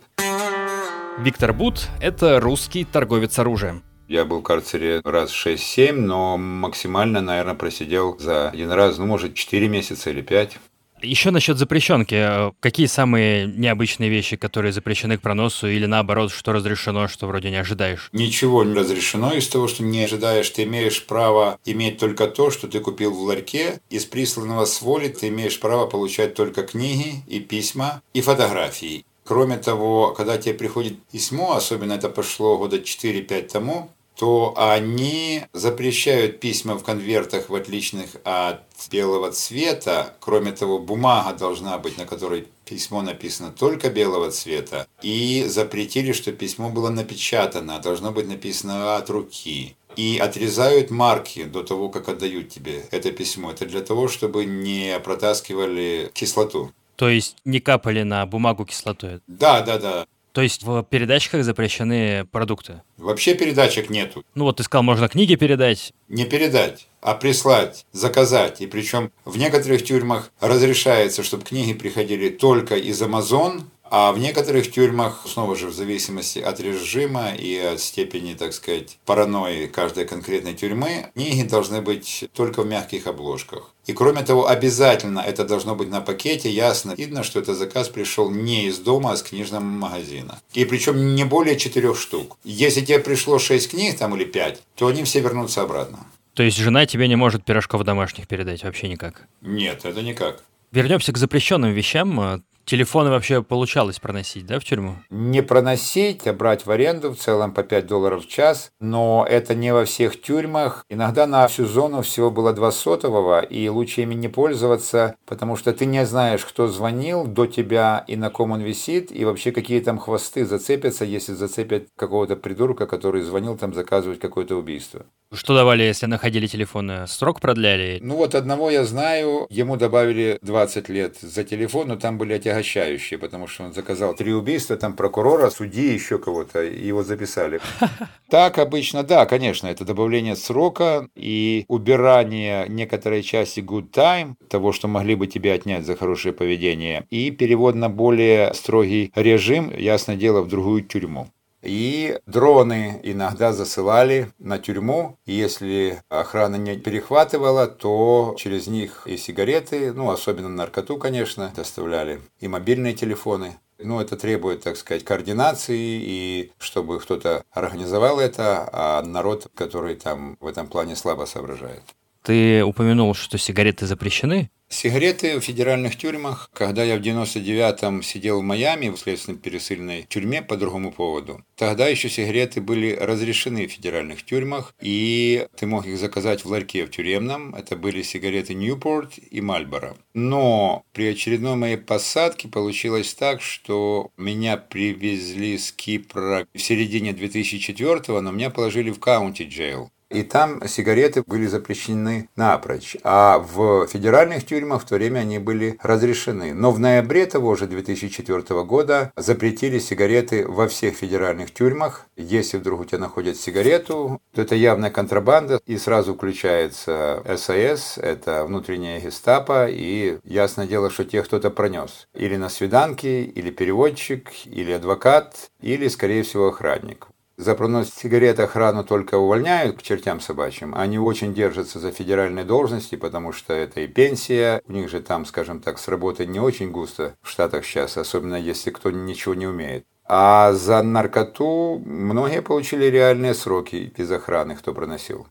[1.18, 3.82] Виктор Бут– это русский торговец оружием.
[4.06, 9.32] Я был в карцере раз 6-7, но максимально, наверное, просидел за один раз, ну, может,
[9.32, 10.58] 4 месяца или 5.
[11.02, 12.52] Еще насчет запрещенки.
[12.60, 17.56] Какие самые необычные вещи, которые запрещены к проносу, или наоборот, что разрешено, что вроде не
[17.56, 18.08] ожидаешь?
[18.12, 20.50] Ничего не разрешено из того, что не ожидаешь.
[20.50, 23.80] Ты имеешь право иметь только то, что ты купил в ларьке.
[23.90, 29.04] Из присланного с воли ты имеешь право получать только книги и письма и фотографии.
[29.24, 36.40] Кроме того, когда тебе приходит письмо, особенно это пошло года 4-5 тому, то они запрещают
[36.40, 38.60] письма в конвертах в отличных от
[38.92, 40.14] белого цвета.
[40.20, 44.86] Кроме того, бумага должна быть, на которой письмо написано только белого цвета.
[45.00, 49.74] И запретили, что письмо было напечатано, а должно быть написано от руки.
[49.96, 53.52] И отрезают марки до того, как отдают тебе это письмо.
[53.52, 56.72] Это для того, чтобы не протаскивали кислоту.
[56.96, 59.20] То есть не капали на бумагу кислотой?
[59.26, 60.06] Да, да, да.
[60.40, 62.80] То есть в передатчиках запрещены продукты?
[62.96, 64.24] Вообще передатчик нету.
[64.34, 65.92] Ну вот ты сказал, можно книги передать.
[66.08, 68.62] Не передать, а прислать, заказать.
[68.62, 74.70] И причем в некоторых тюрьмах разрешается, чтобы книги приходили только из Amazon, а в некоторых
[74.70, 80.54] тюрьмах, снова же в зависимости от режима и от степени, так сказать, паранойи каждой конкретной
[80.54, 83.74] тюрьмы, книги должны быть только в мягких обложках.
[83.86, 88.30] И кроме того, обязательно это должно быть на пакете, ясно видно, что этот заказ пришел
[88.30, 90.38] не из дома, а с книжного магазина.
[90.54, 92.36] И причем не более четырех штук.
[92.44, 96.06] Если тебе пришло шесть книг там или пять, то они все вернутся обратно.
[96.34, 99.26] То есть жена тебе не может пирожков домашних передать вообще никак?
[99.40, 100.44] Нет, это никак.
[100.70, 102.44] Вернемся к запрещенным вещам.
[102.70, 104.94] Телефоны вообще получалось проносить, да, в тюрьму?
[105.10, 108.70] Не проносить, а брать в аренду в целом по 5 долларов в час.
[108.78, 110.84] Но это не во всех тюрьмах.
[110.88, 115.72] Иногда на всю зону всего было два сотового, и лучше ими не пользоваться, потому что
[115.72, 119.80] ты не знаешь, кто звонил до тебя и на ком он висит, и вообще какие
[119.80, 125.06] там хвосты зацепятся, если зацепят какого-то придурка, который звонил там заказывать какое-то убийство.
[125.32, 127.06] Что давали, если находили телефоны?
[127.06, 128.00] Срок продляли?
[128.02, 133.16] Ну вот одного я знаю, ему добавили 20 лет за телефон, но там были отягощающие,
[133.16, 137.60] потому что он заказал три убийства, там прокурора, судьи, еще кого-то, его записали.
[138.28, 144.86] Так обычно, да, конечно, это добавление срока и убирание некоторой части good time, того, что
[144.86, 150.42] могли бы тебе отнять за хорошее поведение, и перевод на более строгий режим, ясное дело,
[150.42, 151.28] в другую тюрьму.
[151.62, 155.18] И дроны иногда засылали на тюрьму.
[155.26, 162.48] Если охрана не перехватывала, то через них и сигареты, ну, особенно наркоту, конечно, доставляли, и
[162.48, 163.58] мобильные телефоны.
[163.78, 170.36] Ну, это требует, так сказать, координации, и чтобы кто-то организовал это, а народ, который там
[170.40, 171.82] в этом плане слабо соображает.
[172.22, 174.50] Ты упомянул, что сигареты запрещены?
[174.72, 180.56] Сигареты в федеральных тюрьмах, когда я в 99-м сидел в Майами в следственно-пересыльной тюрьме по
[180.56, 186.44] другому поводу, тогда еще сигареты были разрешены в федеральных тюрьмах, и ты мог их заказать
[186.44, 187.52] в ларьке в тюремном.
[187.56, 189.96] Это были сигареты Newport и Marlboro.
[190.14, 198.20] Но при очередной моей посадке получилось так, что меня привезли с Кипра в середине 2004-го,
[198.20, 202.96] но меня положили в каунти джейл и там сигареты были запрещены напрочь.
[203.04, 206.52] А в федеральных тюрьмах в то время они были разрешены.
[206.52, 212.06] Но в ноябре того же 2004 года запретили сигареты во всех федеральных тюрьмах.
[212.16, 218.44] Если вдруг у тебя находят сигарету, то это явная контрабанда, и сразу включается САС, это
[218.44, 222.08] внутренняя гестапо, и ясное дело, что тех кто-то пронес.
[222.14, 227.06] Или на свиданке, или переводчик, или адвокат, или, скорее всего, охранник.
[227.40, 230.74] За пронос сигарет охрану только увольняют к чертям собачьим.
[230.74, 234.60] Они очень держатся за федеральные должности, потому что это и пенсия.
[234.68, 238.34] У них же там, скажем так, с работой не очень густо в Штатах сейчас, особенно
[238.34, 239.86] если кто ничего не умеет.
[240.04, 245.26] А за наркоту многие получили реальные сроки из охраны, кто проносил.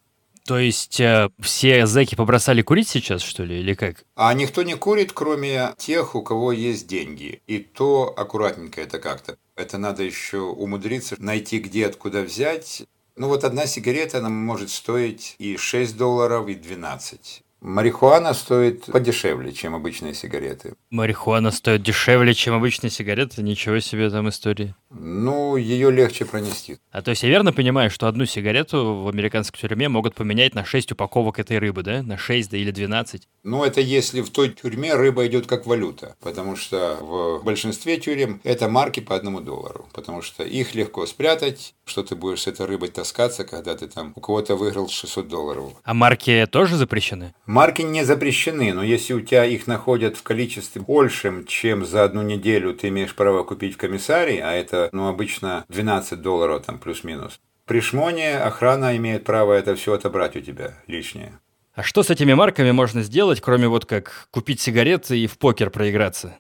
[0.49, 3.97] То есть э, все зэки побросали курить сейчас, что ли, или как?
[4.15, 7.43] А никто не курит, кроме тех, у кого есть деньги.
[7.45, 9.37] И то аккуратненько это как-то.
[9.59, 12.83] Это надо еще умудриться найти, где, откуда взять.
[13.17, 17.43] Ну вот одна сигарета, она может стоить и 6 долларов, и 12.
[17.61, 20.75] Марихуана стоит подешевле, чем обычные сигареты.
[20.89, 23.43] Марихуана стоит дешевле, чем обычные сигареты?
[23.43, 24.75] Ничего себе там истории.
[24.89, 26.77] Ну, ее легче пронести.
[26.91, 30.65] А то есть я верно понимаю, что одну сигарету в американской тюрьме могут поменять на
[30.65, 32.01] 6 упаковок этой рыбы, да?
[32.01, 33.27] На 6 да или 12?
[33.43, 36.15] Ну, это если в той тюрьме рыба идет как валюта.
[36.21, 39.87] Потому что в большинстве тюрем это марки по одному доллару.
[39.93, 44.13] Потому что их легко спрятать, что ты будешь с этой рыбой таскаться, когда ты там
[44.15, 45.73] у кого-то выиграл 600 долларов.
[45.83, 47.33] А марки тоже запрещены?
[47.49, 52.21] Марки не запрещены, но если у тебя их находят в количестве большем, чем за одну
[52.21, 57.39] неделю ты имеешь право купить в комиссарии, а это, ну, обычно 12 долларов там плюс-минус,
[57.65, 61.39] при шмоне охрана имеет право это все отобрать у тебя лишнее.
[61.73, 65.71] А что с этими марками можно сделать, кроме вот как купить сигареты и в покер
[65.71, 66.37] проиграться?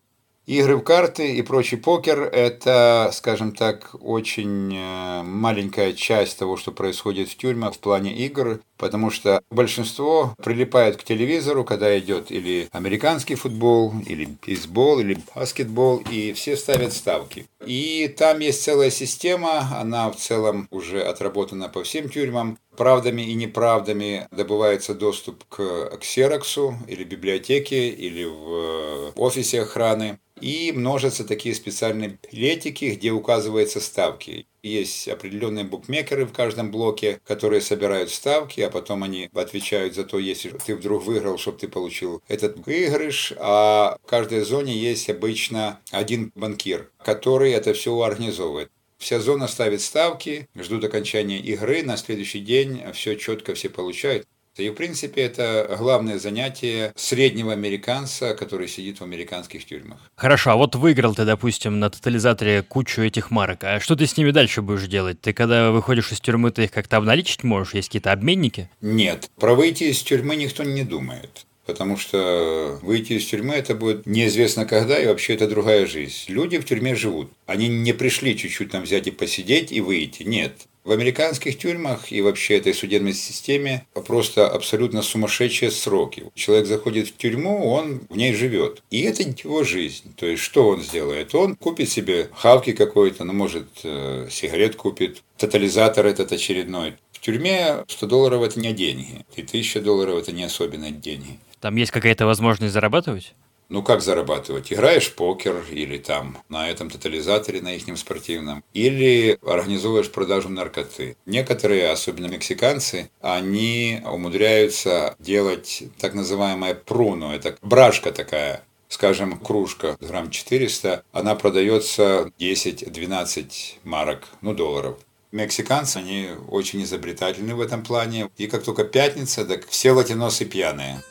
[0.49, 6.71] Игры в карты и прочий покер– это, скажем так, очень э, маленькая часть того, что
[6.71, 12.67] происходит в тюрьмах в плане игр, потому что большинство прилипает к телевизору, когда идет или
[12.71, 17.45] американский футбол, или бейсбол, или баскетбол, и все ставят ставки.
[17.63, 22.57] И там есть целая система, она в целом уже отработана по всем тюрьмам.
[22.79, 30.19] Правдами и неправдами добывается доступ к ксероксу или библиотеке, или в э, офисе охраны.
[30.39, 34.47] И множатся такие специальные билетики, где указываются ставки.
[34.63, 40.17] Есть определенные букмекеры в каждом блоке, которые собирают ставки, а потом они отвечают за то,
[40.17, 43.33] если ты вдруг выиграл, чтобы ты получил этот выигрыш.
[43.39, 48.71] А в каждой зоне есть обычно один банкир, который это все организовывает.
[48.99, 54.27] Вся зона ставит ставки, ждут окончания игры, на следующий день все четко все получают.
[54.57, 59.99] И, в принципе, это главное занятие среднего американца, который сидит в американских тюрьмах.
[60.15, 63.63] Хорошо, а вот выиграл ты, допустим, на тотализаторе кучу этих марок.
[63.63, 65.21] А что ты с ними дальше будешь делать?
[65.21, 67.73] Ты когда выходишь из тюрьмы, ты их как-то обналичить можешь?
[67.73, 68.69] Есть какие-то обменники?
[68.81, 69.29] Нет.
[69.39, 71.45] Про выйти из тюрьмы никто не думает.
[71.69, 76.15] Потому что выйти из тюрьмы это будет неизвестно когда, и вообще это другая жизнь.
[76.27, 77.29] Люди в тюрьме живут.
[77.45, 80.23] Они не пришли чуть-чуть там взять и посидеть и выйти.
[80.23, 80.53] Нет.
[80.83, 86.23] В американских тюрьмах и вообще этой судебной системе просто абсолютно сумасшедшие сроки.
[86.33, 88.81] Человек заходит в тюрьму, он в ней живет.
[88.89, 90.15] И это его жизнь.
[90.15, 91.35] То есть, что он сделает?
[91.35, 96.95] Он купит себе хавки какой-то, ну, может, э, сигарет купит, тотализатор этот очередной.
[97.11, 101.37] В тюрьме 100 долларов– это не деньги, и 1000 долларов– это не особенно деньги.
[101.61, 103.33] Там есть какая-то возможность зарабатывать?
[103.69, 104.73] Ну, как зарабатывать?
[104.73, 111.15] Играешь в покер или там на этом тотализаторе, на их спортивном, или организовываешь продажу наркоты.
[111.27, 120.31] Некоторые, особенно мексиканцы, они умудряются делать так называемое пруно, это брашка такая, скажем, кружка грамм
[120.31, 123.51] 400, она продается 10-12
[123.83, 124.97] марок, ну, долларов.
[125.31, 128.31] Мексиканцы, они очень изобретательны в этом плане.
[128.37, 131.03] И как только пятница, так все латиносы пьяные.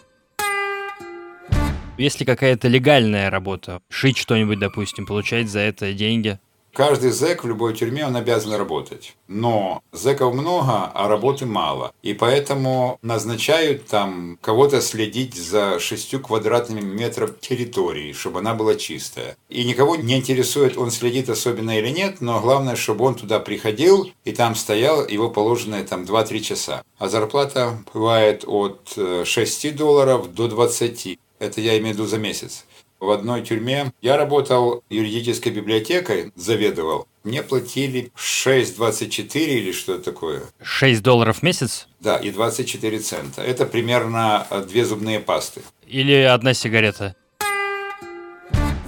[1.99, 6.39] Если какая-то легальная работа, шить что-нибудь, допустим, получать за это деньги?
[6.73, 9.17] Каждый зэк в любой тюрьме, он обязан работать.
[9.27, 11.93] Но зэков много, а работы мало.
[12.05, 19.37] И поэтому назначают там кого-то следить за шестью квадратными метров территории, чтобы она была чистая.
[19.49, 24.13] И никого не интересует, он следит особенно или нет, но главное, чтобы он туда приходил
[24.25, 26.85] и там стоял его положенные там 2-3 часа.
[26.99, 31.19] А зарплата бывает от 6 э, долларов до 20.
[31.39, 32.65] Это я имею в виду за месяц
[33.01, 33.93] в одной тюрьме.
[34.01, 37.07] Я работал юридической библиотекой, заведовал.
[37.25, 40.43] Мне платили 6,24 или что такое.
[40.63, 41.89] 6 долларов в месяц?
[42.01, 43.43] Да, и 24 цента.
[43.43, 45.63] Это примерно две зубные пасты.
[45.87, 47.15] Или одна сигарета.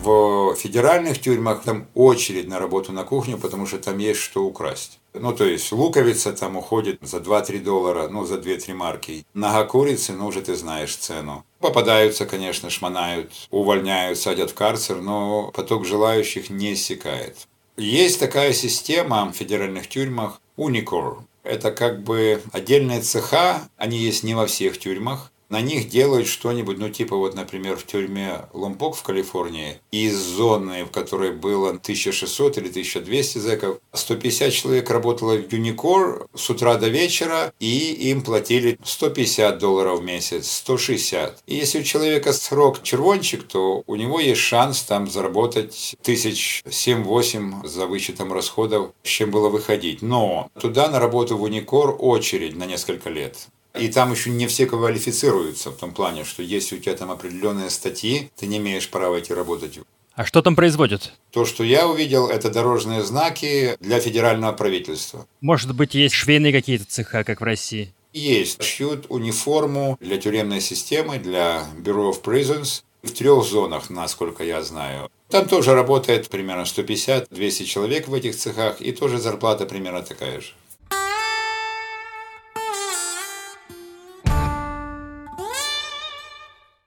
[0.03, 5.00] В федеральных тюрьмах там очередь на работу на кухню, потому что там есть что украсть.
[5.15, 9.27] Ну, то есть луковица там уходит за 2-3 доллара, ну, за 2-3 марки.
[9.35, 11.45] Нога курицы, ну, уже ты знаешь цену.
[11.59, 17.49] Попадаются, конечно, шмонают, увольняют, садят в карцер, но поток желающих не иссякает.
[17.77, 21.19] Есть такая система в федеральных тюрьмах Unicor.
[21.43, 26.79] Это как бы отдельные цеха, они есть не во всех тюрьмах, на них делают что-нибудь,
[26.79, 32.59] ну типа вот, например, в тюрьме Ломпок в Калифорнии, из зоны, в которой было 1600
[32.59, 38.79] или 1200 зэков, 150 человек работало в Юникор с утра до вечера, и им платили
[38.85, 41.43] 150 долларов в месяц, 160.
[41.47, 47.67] И если у человека срок червончик, то у него есть шанс там заработать тысяч 7-8
[47.67, 50.01] за вычетом расходов, с чем было выходить.
[50.01, 53.49] Но туда на работу в Уникор очередь на несколько лет.
[53.75, 57.71] И там еще не все квалифицируются в том плане, что если у тебя там определенные
[57.71, 59.79] статьи, ты не имеешь права идти работать.
[60.15, 61.13] А что там производят?
[61.31, 65.27] То, что я увидел, это дорожные знаки для федерального правительства.
[65.41, 67.95] Может быть, есть швейные какие-то цеха, как в России?
[68.13, 68.63] Есть.
[68.63, 75.11] Шьют униформу для тюремной системы, для Bureau of Prisons в трех зонах, насколько я знаю.
[75.29, 80.49] Там тоже работает примерно 150-200 человек в этих цехах, и тоже зарплата примерно такая же.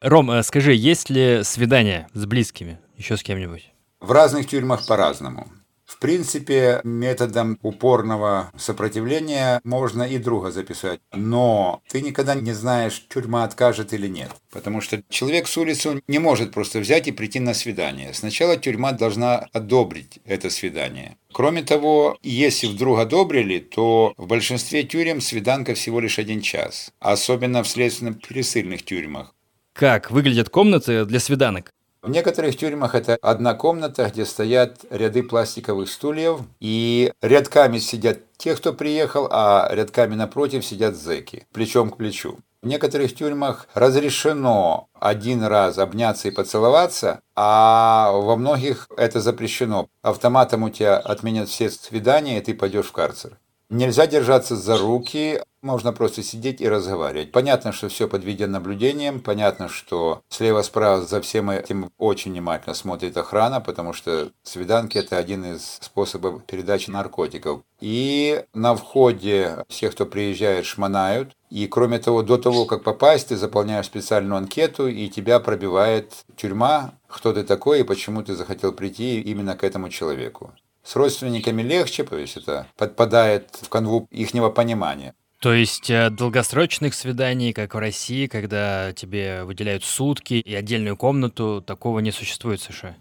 [0.03, 3.71] Ром, а скажи, есть ли свидания с близкими, еще с кем-нибудь?
[4.01, 5.47] В разных тюрьмах по-разному.
[5.85, 10.99] В принципе, методом упорного сопротивления можно и друга записать.
[11.13, 14.29] Но ты никогда не знаешь, тюрьма откажет или нет.
[14.51, 18.13] Потому что человек с улицы не может просто взять и прийти на свидание.
[18.13, 21.15] Сначала тюрьма должна одобрить это свидание.
[21.31, 26.91] Кроме того, если вдруг одобрили, то в большинстве тюрем свиданка всего лишь один час.
[26.99, 29.33] Особенно в следственно-пересыльных тюрьмах.
[29.73, 31.71] Как выглядят комнаты для свиданок?
[32.03, 38.55] В некоторых тюрьмах это одна комната, где стоят ряды пластиковых стульев, и рядками сидят те,
[38.55, 42.37] кто приехал, а рядками напротив сидят зэки, плечом к плечу.
[42.61, 49.87] В некоторых тюрьмах разрешено один раз обняться и поцеловаться, а во многих это запрещено.
[50.01, 53.37] Автоматом у тебя отменят все свидания, и ты пойдешь в карцер.
[53.73, 57.31] Нельзя держаться за руки, можно просто сидеть и разговаривать.
[57.31, 63.61] Понятно, что все под видеонаблюдением, понятно, что слева-справа за всем этим очень внимательно смотрит охрана,
[63.61, 67.61] потому что свиданки– это один из способов передачи наркотиков.
[67.81, 71.31] И на входе всех, кто приезжает, шмонают.
[71.49, 76.93] И кроме того, до того, как попасть, ты заполняешь специальную анкету, и тебя пробивает тюрьма,
[77.07, 80.53] кто ты такой и почему ты захотел прийти именно к этому человеку.
[80.83, 85.15] С родственниками легче, то есть это подпадает в канву ихнего понимания.
[85.39, 91.61] То есть э, долгосрочных свиданий, как в России, когда тебе выделяют сутки и отдельную комнату,
[91.65, 92.95] такого не существует в США?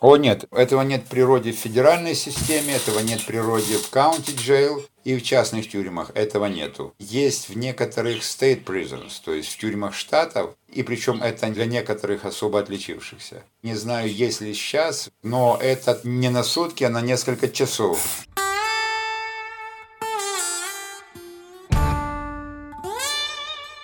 [0.00, 4.36] О нет, этого нет в природе в федеральной системе, этого нет в природе в county
[4.36, 6.92] jail и в частных тюрьмах этого нету.
[6.98, 12.24] Есть в некоторых state prisons, то есть в тюрьмах штатов, и причем это для некоторых
[12.24, 13.44] особо отличившихся.
[13.62, 18.26] Не знаю, есть ли сейчас, но это не на сутки, а на несколько часов.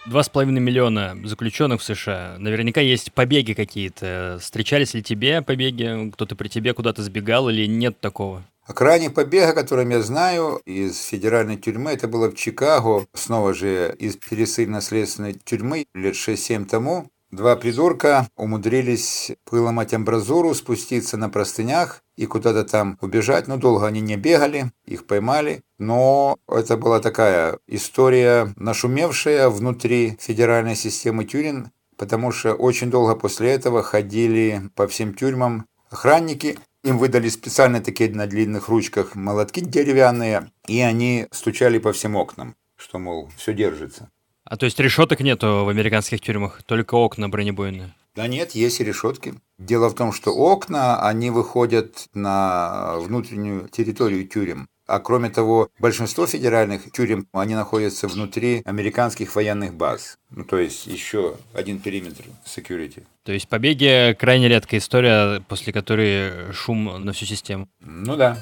[0.07, 2.35] Два с половиной миллиона заключенных в США.
[2.41, 4.39] Наверняка есть побеги какие-то.
[4.41, 6.11] Встречались ли тебе побеги?
[6.11, 8.43] Кто-то при тебе куда-то сбегал или нет такого?
[8.65, 13.55] А крайний побег, о котором я знаю, из федеральной тюрьмы, это было в Чикаго, снова
[13.55, 17.11] же из пересыльно-следственной тюрьмы лет 6-7 тому.
[17.33, 23.49] Два придурка умудрились выломать амбразуру, спуститься на простынях и куда-то там убежать.
[23.49, 25.63] Но долго они не бегали, их поймали.
[25.79, 33.53] Но это была такая история нашумевшая внутри федеральной системы тюрин, потому что очень долго после
[33.53, 36.59] этого ходили по всем тюрьмам охранники.
[36.85, 42.57] Им выдали специально такие на длинных ручках молотки деревянные, и они стучали по всем окнам,
[42.77, 44.11] что, мол, все держится.
[44.45, 47.95] А то есть решеток нету в американских тюрьмах, только окна бронебойные?
[48.15, 49.35] Да нет, есть и решетки.
[49.59, 54.69] Дело в том, что окна, они выходят на внутреннюю территорию тюрем.
[54.87, 60.19] А кроме того, большинство федеральных тюрем, они находятся внутри американских военных баз.
[60.31, 63.05] Ну, то есть еще один периметр security.
[63.25, 67.69] То есть побеги крайне редкая история, после которой шум на всю систему.
[67.81, 68.37] Ну да.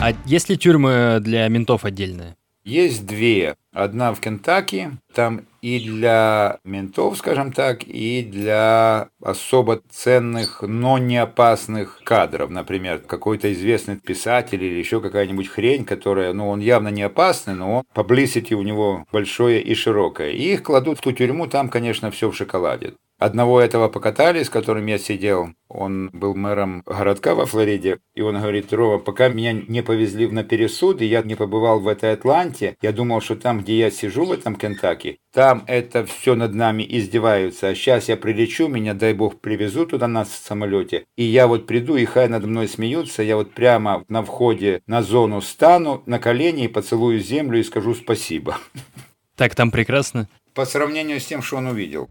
[0.00, 2.36] А есть ли тюрьмы для ментов отдельные?
[2.64, 3.56] Есть две.
[3.72, 11.18] Одна в Кентаки, там и для ментов, скажем так, и для особо ценных, но не
[11.18, 12.50] опасных кадров.
[12.50, 17.84] Например, какой-то известный писатель или еще какая-нибудь хрень, которая, ну, он явно не опасный, но
[17.94, 20.30] publicity у него большое и широкое.
[20.30, 22.94] И их кладут в ту тюрьму, там, конечно, все в шоколаде.
[23.18, 25.50] Одного этого покатали, с которым я сидел.
[25.68, 28.00] Он был мэром городка во Флориде.
[28.14, 31.88] И он говорит, Рова, пока меня не повезли на пересуд, и я не побывал в
[31.88, 36.34] этой Атланте, я думал, что там, где я сижу, в этом Кентаки, там это все
[36.34, 37.68] над нами издеваются.
[37.68, 41.04] А сейчас я прилечу, меня, дай бог, привезут туда на самолете.
[41.16, 43.22] И я вот приду, и хай над мной смеются.
[43.22, 47.94] Я вот прямо на входе на зону стану, на колени и поцелую землю и скажу
[47.94, 48.58] спасибо.
[49.36, 50.28] Так там прекрасно.
[50.52, 52.08] По сравнению с тем, что он увидел.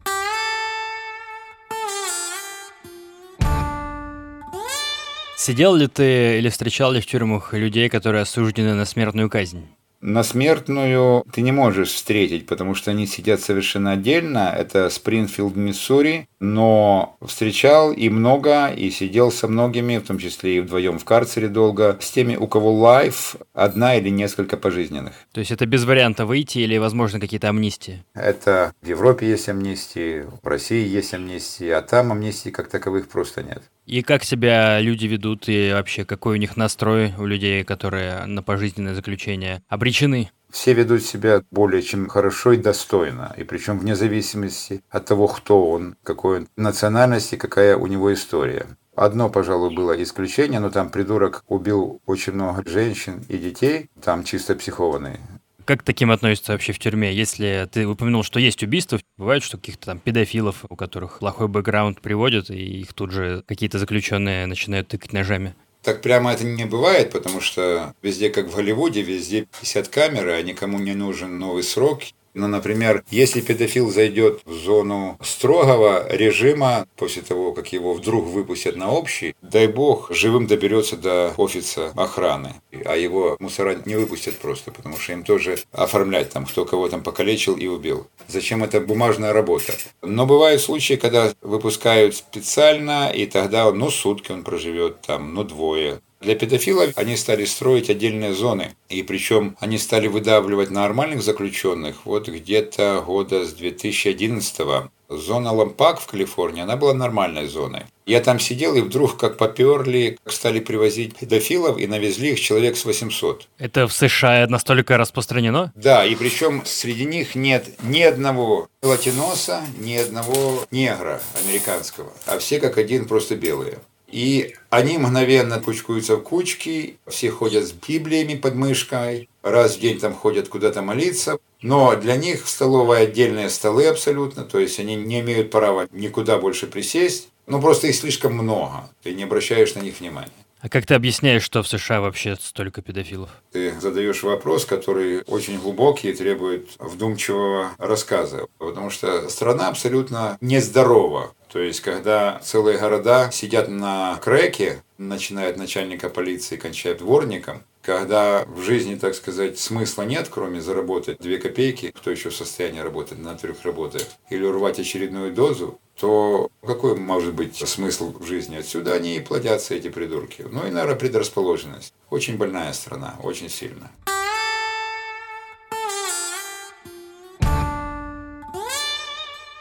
[5.46, 9.66] Сидел ли ты или встречал ли в тюрьмах людей, которые осуждены на смертную казнь?
[10.00, 14.56] На смертную ты не можешь встретить, потому что они сидят совершенно отдельно.
[14.58, 16.30] Это Спрингфилд, Миссури.
[16.40, 21.50] Но встречал и много, и сидел со многими, в том числе и вдвоем в карцере
[21.50, 25.14] долго, с теми, у кого лайф одна или несколько пожизненных.
[25.34, 28.04] То есть это без варианта выйти или, возможно, какие-то амнистии?
[28.14, 33.44] Это в Европе есть амнистии, в России есть амнистии, а там амнистии как таковых просто
[33.44, 33.64] нет.
[33.86, 38.42] И как себя люди ведут, и вообще какой у них настрой у людей, которые на
[38.42, 40.32] пожизненное заключение обречены?
[40.50, 45.70] Все ведут себя более чем хорошо и достойно, и причем вне зависимости от того, кто
[45.70, 48.68] он, какой он национальности, какая у него история.
[48.96, 54.56] Одно, пожалуй, было исключение, но там придурок убил очень много женщин и детей, там чисто
[54.56, 55.20] психованные.
[55.66, 57.14] Как к таким относятся вообще в тюрьме?
[57.14, 62.02] Если ты упомянул, что есть убийства, бывает, что каких-то там педофилов, у которых плохой бэкграунд
[62.02, 65.56] приводят, и их тут же какие-то заключенные начинают тыкать ножами.
[65.82, 70.42] Так прямо это не бывает, потому что везде, как в Голливуде, везде 50 камеры, а
[70.42, 72.04] никому не нужен новый срок.
[72.34, 78.76] Ну, например, если педофил зайдет в зону строгого режима, после того, как его вдруг выпустят
[78.76, 82.56] на общий, дай бог, живым доберется до офиса охраны.
[82.86, 87.04] А его мусора не выпустят просто, потому что им тоже оформлять там, кто кого там
[87.04, 88.08] покалечил и убил.
[88.28, 89.74] Зачем это бумажная работа?
[90.02, 96.02] Но бывают случаи, когда выпускают специально, и тогда, ну, сутки он проживет там, ну, двое.
[96.24, 98.72] Для педофилов они стали строить отдельные зоны.
[98.88, 104.90] И причем они стали выдавливать нормальных заключенных вот где-то года с 2011 -го.
[105.10, 107.84] Зона Лампак в Калифорнии, она была нормальной зоной.
[108.06, 112.86] Я там сидел, и вдруг как поперли, стали привозить педофилов, и навезли их человек с
[112.86, 113.48] 800.
[113.60, 115.72] Это в США настолько распространено?
[115.76, 122.60] Да, и причем среди них нет ни одного латиноса, ни одного негра американского, а все
[122.60, 123.80] как один просто белые.
[124.14, 130.00] И они мгновенно кучкуются в кучки, все ходят с библиями под мышкой, раз в день
[130.00, 131.40] там ходят куда-то молиться.
[131.64, 136.38] Но для них в столовой отдельные столы абсолютно, то есть они не имеют права никуда
[136.38, 137.30] больше присесть.
[137.48, 140.30] Ну, просто их слишком много, ты не обращаешь на них внимания.
[140.64, 143.30] А как ты объясняешь, что в США вообще столько педофилов?
[143.52, 151.36] Ты задаешь вопрос, который очень глубокий и требует вдумчивого рассказа, потому что страна абсолютно нездорова.
[151.52, 158.46] То есть, когда целые города сидят на креке, начиная от начальника полиции, кончая дворником, когда
[158.46, 163.20] в жизни, так сказать, смысла нет, кроме заработать две копейки, кто еще в состоянии работать,
[163.20, 168.56] на трех работает, или урвать очередную дозу, то какой может быть смысл в жизни?
[168.56, 170.46] Отсюда они и плодятся, эти придурки.
[170.50, 171.94] Ну и, наверное, предрасположенность.
[172.10, 173.92] Очень больная страна, очень сильно.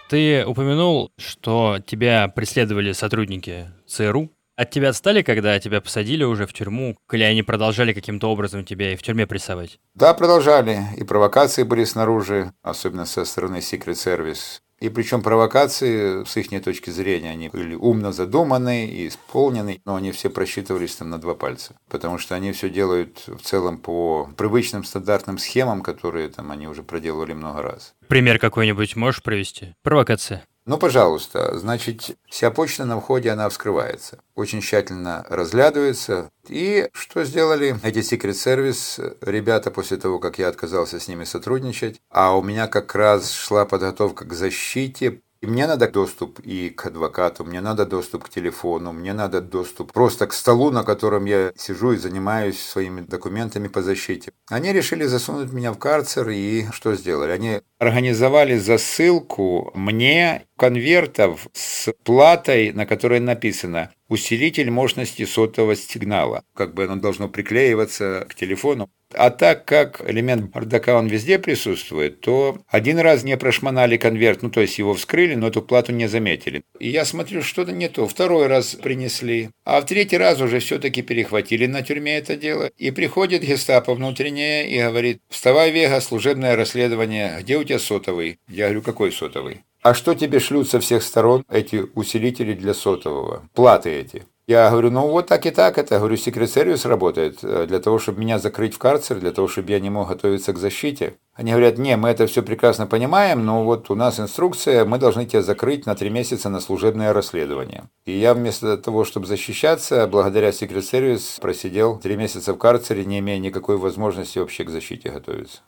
[0.09, 4.31] Ты упомянул, что тебя преследовали сотрудники ЦРУ.
[4.57, 6.97] От тебя отстали, когда тебя посадили уже в тюрьму?
[7.11, 9.81] Или они продолжали каким-то образом тебя и в тюрьме прессовать?
[9.95, 10.83] Да, продолжали.
[10.97, 14.61] И провокации были снаружи, особенно со стороны Secret Service.
[14.83, 20.11] И причем провокации, с их точки зрения, они были умно задуманы и исполнены, но они
[20.11, 21.77] все просчитывались там на два пальца.
[21.89, 26.83] Потому что они все делают в целом по привычным стандартным схемам, которые там они уже
[26.83, 27.95] проделывали много раз.
[28.09, 29.77] Пример какой-нибудь можешь привести?
[29.85, 30.45] Провокация.
[30.65, 34.21] Ну, пожалуйста, значит, вся почта на входе, она вскрывается.
[34.37, 36.31] Очень тщательно разглядывается.
[36.49, 42.01] И что сделали эти Secret Service ребята после того, как я отказался с ними сотрудничать?
[42.11, 46.87] А у меня как раз шла подготовка к защите И мне надо доступ и к
[46.87, 51.53] адвокату, мне надо доступ к телефону, мне надо доступ просто к столу, на котором я
[51.57, 54.31] сижу и занимаюсь своими документами по защите.
[54.49, 57.33] Они решили засунуть меня в карцер и что сделали?
[57.33, 66.45] Они организовали засылку мне конвертов с платой, на которой написано «Усилитель мощности сотового сигнала».
[66.55, 68.89] Как бы оно должно приклеиваться к телефону.
[69.15, 74.51] А так как элемент бардака, он везде присутствует, то один раз не прошмонали конверт, ну
[74.51, 76.63] то есть его вскрыли, но эту плату не заметили.
[76.79, 78.07] И я смотрю, что-то не то.
[78.07, 79.51] Второй раз принесли.
[79.65, 82.71] А в третий раз уже все-таки перехватили на тюрьме это дело.
[82.79, 88.39] И приходит гестапо внутреннее и говорит, вставай, Вега, служебное расследование, где у тебя сотовый?
[88.49, 89.63] Я говорю, какой сотовый?
[89.83, 93.49] А что тебе шлют со всех сторон эти усилители для сотового?
[93.53, 94.23] Платы эти.
[94.53, 95.99] Я говорю, ну вот так и так это.
[95.99, 99.81] Говорю, секрет-сервис работает э, для того, чтобы меня закрыть в карцер, для того, чтобы я
[99.81, 101.15] не мог готовиться к защите.
[101.33, 105.25] Они говорят, не, мы это все прекрасно понимаем, но вот у нас инструкция, мы должны
[105.25, 107.85] тебя закрыть на три месяца на служебное расследование.
[108.05, 113.39] И я вместо того, чтобы защищаться, благодаря секрет-сервис просидел три месяца в карцере, не имея
[113.39, 115.61] никакой возможности вообще к защите готовиться.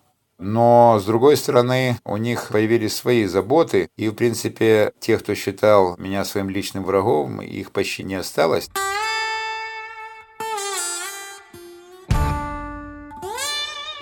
[0.47, 5.97] Но, с другой стороны, у них появились свои заботы, и, в принципе, тех, кто считал
[5.97, 8.69] меня своим личным врагом, их почти не осталось.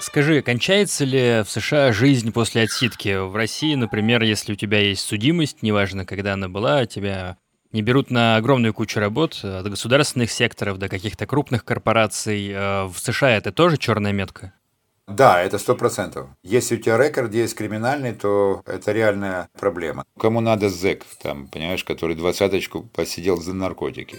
[0.00, 3.24] Скажи, кончается ли в США жизнь после отсидки?
[3.24, 7.36] В России, например, если у тебя есть судимость, неважно, когда она была, тебя
[7.70, 12.50] не берут на огромную кучу работ, от государственных секторов до каких-то крупных корпораций.
[12.50, 14.52] Э, в США это тоже черная метка?
[15.12, 16.30] Да, это сто процентов.
[16.42, 20.04] Если у тебя рекорд есть криминальный, то это реальная проблема.
[20.18, 24.18] Кому надо зэк, там, понимаешь, который двадцаточку посидел за наркотики.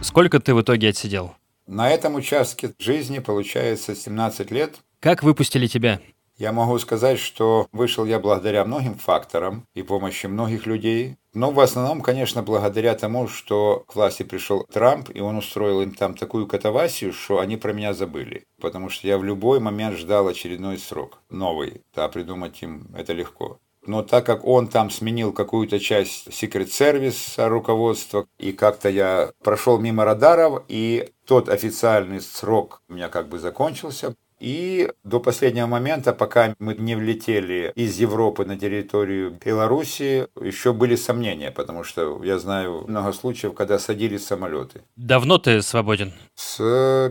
[0.00, 1.34] Сколько ты в итоге отсидел?
[1.68, 4.76] На этом участке жизни получается 17 лет.
[4.98, 6.00] Как выпустили тебя?
[6.36, 11.16] Я могу сказать, что вышел я благодаря многим факторам и помощи многих людей.
[11.38, 15.94] Но в основном, конечно, благодаря тому, что к власти пришел Трамп, и он устроил им
[15.94, 18.42] там такую катавасию, что они про меня забыли.
[18.60, 21.82] Потому что я в любой момент ждал очередной срок, новый.
[21.94, 23.60] Да, придумать им это легко.
[23.86, 30.04] Но так как он там сменил какую-то часть Service руководства, и как-то я прошел мимо
[30.04, 36.54] радаров, и тот официальный срок у меня как бы закончился, и до последнего момента, пока
[36.58, 42.84] мы не влетели из Европы на территорию Беларуси, еще были сомнения, потому что я знаю
[42.86, 44.82] много случаев, когда садились самолеты.
[44.96, 46.12] Давно ты свободен?
[46.34, 46.60] С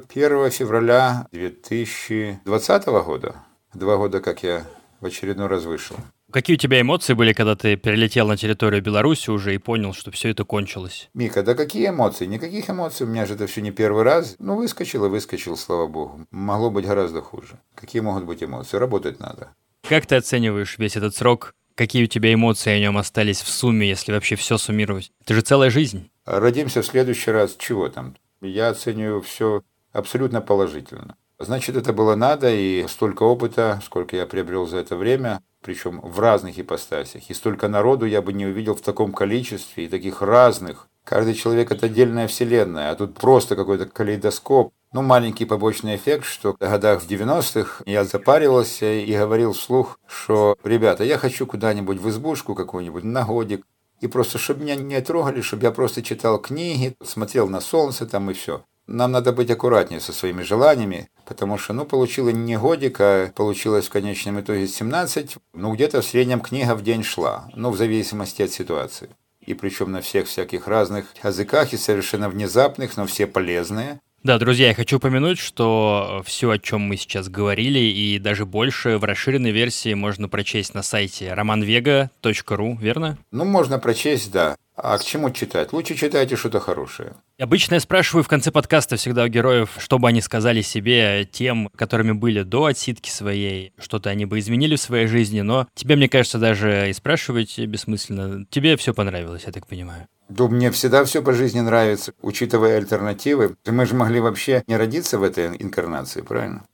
[0.09, 3.35] 1 февраля 2020 года.
[3.73, 4.65] Два года, как я
[5.01, 5.95] в очередной раз вышел.
[6.29, 10.11] Какие у тебя эмоции были, когда ты перелетел на территорию Беларуси уже и понял, что
[10.11, 11.09] все это кончилось?
[11.13, 12.25] Мика, да какие эмоции?
[12.25, 14.35] Никаких эмоций, у меня же это все не первый раз.
[14.37, 16.27] Ну, выскочил и выскочил, слава богу.
[16.31, 17.59] Могло быть гораздо хуже.
[17.75, 18.75] Какие могут быть эмоции?
[18.75, 19.51] Работать надо.
[19.87, 21.53] Как ты оцениваешь весь этот срок?
[21.75, 25.13] Какие у тебя эмоции о нем остались в сумме, если вообще все суммировать?
[25.23, 26.09] Это же целая жизнь.
[26.25, 27.55] Родимся в следующий раз.
[27.57, 28.17] Чего там?
[28.41, 29.61] Я оцениваю все
[29.93, 31.15] абсолютно положительно.
[31.39, 36.19] Значит, это было надо, и столько опыта, сколько я приобрел за это время, причем в
[36.19, 37.29] разных ипостасях.
[37.29, 40.87] И столько народу я бы не увидел в таком количестве и таких разных.
[41.03, 44.73] Каждый человек– это отдельная вселенная, а тут просто какой-то калейдоскоп.
[44.93, 50.57] Ну, маленький побочный эффект, что в годах в 90-х я запаривался и говорил вслух, что,
[50.63, 53.65] ребята, я хочу куда-нибудь в избушку какую-нибудь на годик,
[53.99, 58.29] и просто, чтобы меня не трогали, чтобы я просто читал книги, смотрел на солнце там
[58.29, 58.63] и все.
[58.87, 63.87] Нам надо быть аккуратнее со своими желаниями, потому что, ну, получилось не годик, а получилось
[63.87, 68.41] в конечном итоге 17, ну, где-то в среднем книга в день шла, ну, в зависимости
[68.41, 69.09] от ситуации.
[69.41, 73.99] И причем на всех всяких разных языках и совершенно внезапных, но все полезные.
[74.23, 78.97] Да, друзья, я хочу упомянуть, что все, о чем мы сейчас говорили, и даже больше
[78.97, 83.17] в расширенной версии можно прочесть на сайте romanvega.ru, верно?
[83.31, 84.57] Ну, можно прочесть, да.
[84.79, 85.73] А к чему читать?
[85.73, 87.15] Лучше читайте что-то хорошее.
[87.39, 91.69] Обычно я спрашиваю в конце подкаста всегда у героев, что бы они сказали себе тем,
[91.75, 96.07] которыми были до отсидки своей, что-то они бы изменили в своей жизни, но тебе, мне
[96.07, 98.45] кажется, даже и спрашивать бессмысленно.
[98.51, 100.07] Тебе все понравилось, я так понимаю.
[100.29, 103.55] Да мне всегда все по жизни нравится, учитывая альтернативы.
[103.65, 106.65] Мы же могли вообще не родиться в этой инкарнации, правильно?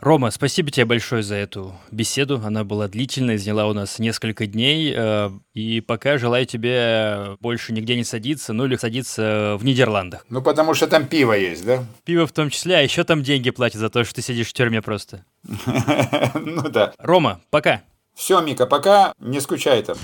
[0.00, 2.40] Рома, спасибо тебе большое за эту беседу.
[2.44, 4.94] Она была длительной, заняла у нас несколько дней.
[4.96, 10.24] Э, и пока желаю тебе больше нигде не садиться, ну или садиться в Нидерландах.
[10.28, 11.84] Ну, потому что там пиво есть, да?
[12.04, 14.52] Пиво в том числе, а еще там деньги платят за то, что ты сидишь в
[14.52, 15.24] тюрьме просто.
[16.34, 16.92] Ну да.
[16.98, 17.82] Рома, пока.
[18.14, 19.12] Все, Мика, пока.
[19.18, 19.96] Не скучай там.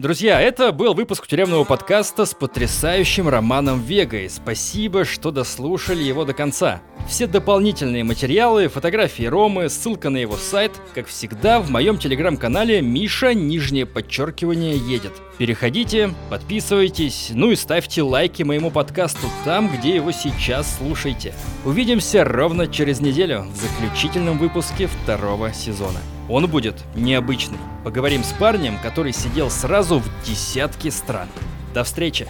[0.00, 4.30] Друзья, это был выпуск тюремного подкаста с потрясающим Романом Вегой.
[4.30, 6.80] Спасибо, что дослушали его до конца.
[7.06, 13.34] Все дополнительные материалы, фотографии Ромы, ссылка на его сайт, как всегда, в моем телеграм-канале Миша,
[13.34, 15.12] нижнее подчеркивание, едет.
[15.36, 21.34] Переходите, подписывайтесь, ну и ставьте лайки моему подкасту там, где его сейчас слушаете.
[21.66, 26.00] Увидимся ровно через неделю в заключительном выпуске второго сезона.
[26.30, 27.58] Он будет необычный.
[27.82, 31.28] Поговорим с парнем, который сидел сразу в десятке стран.
[31.74, 32.28] До встречи!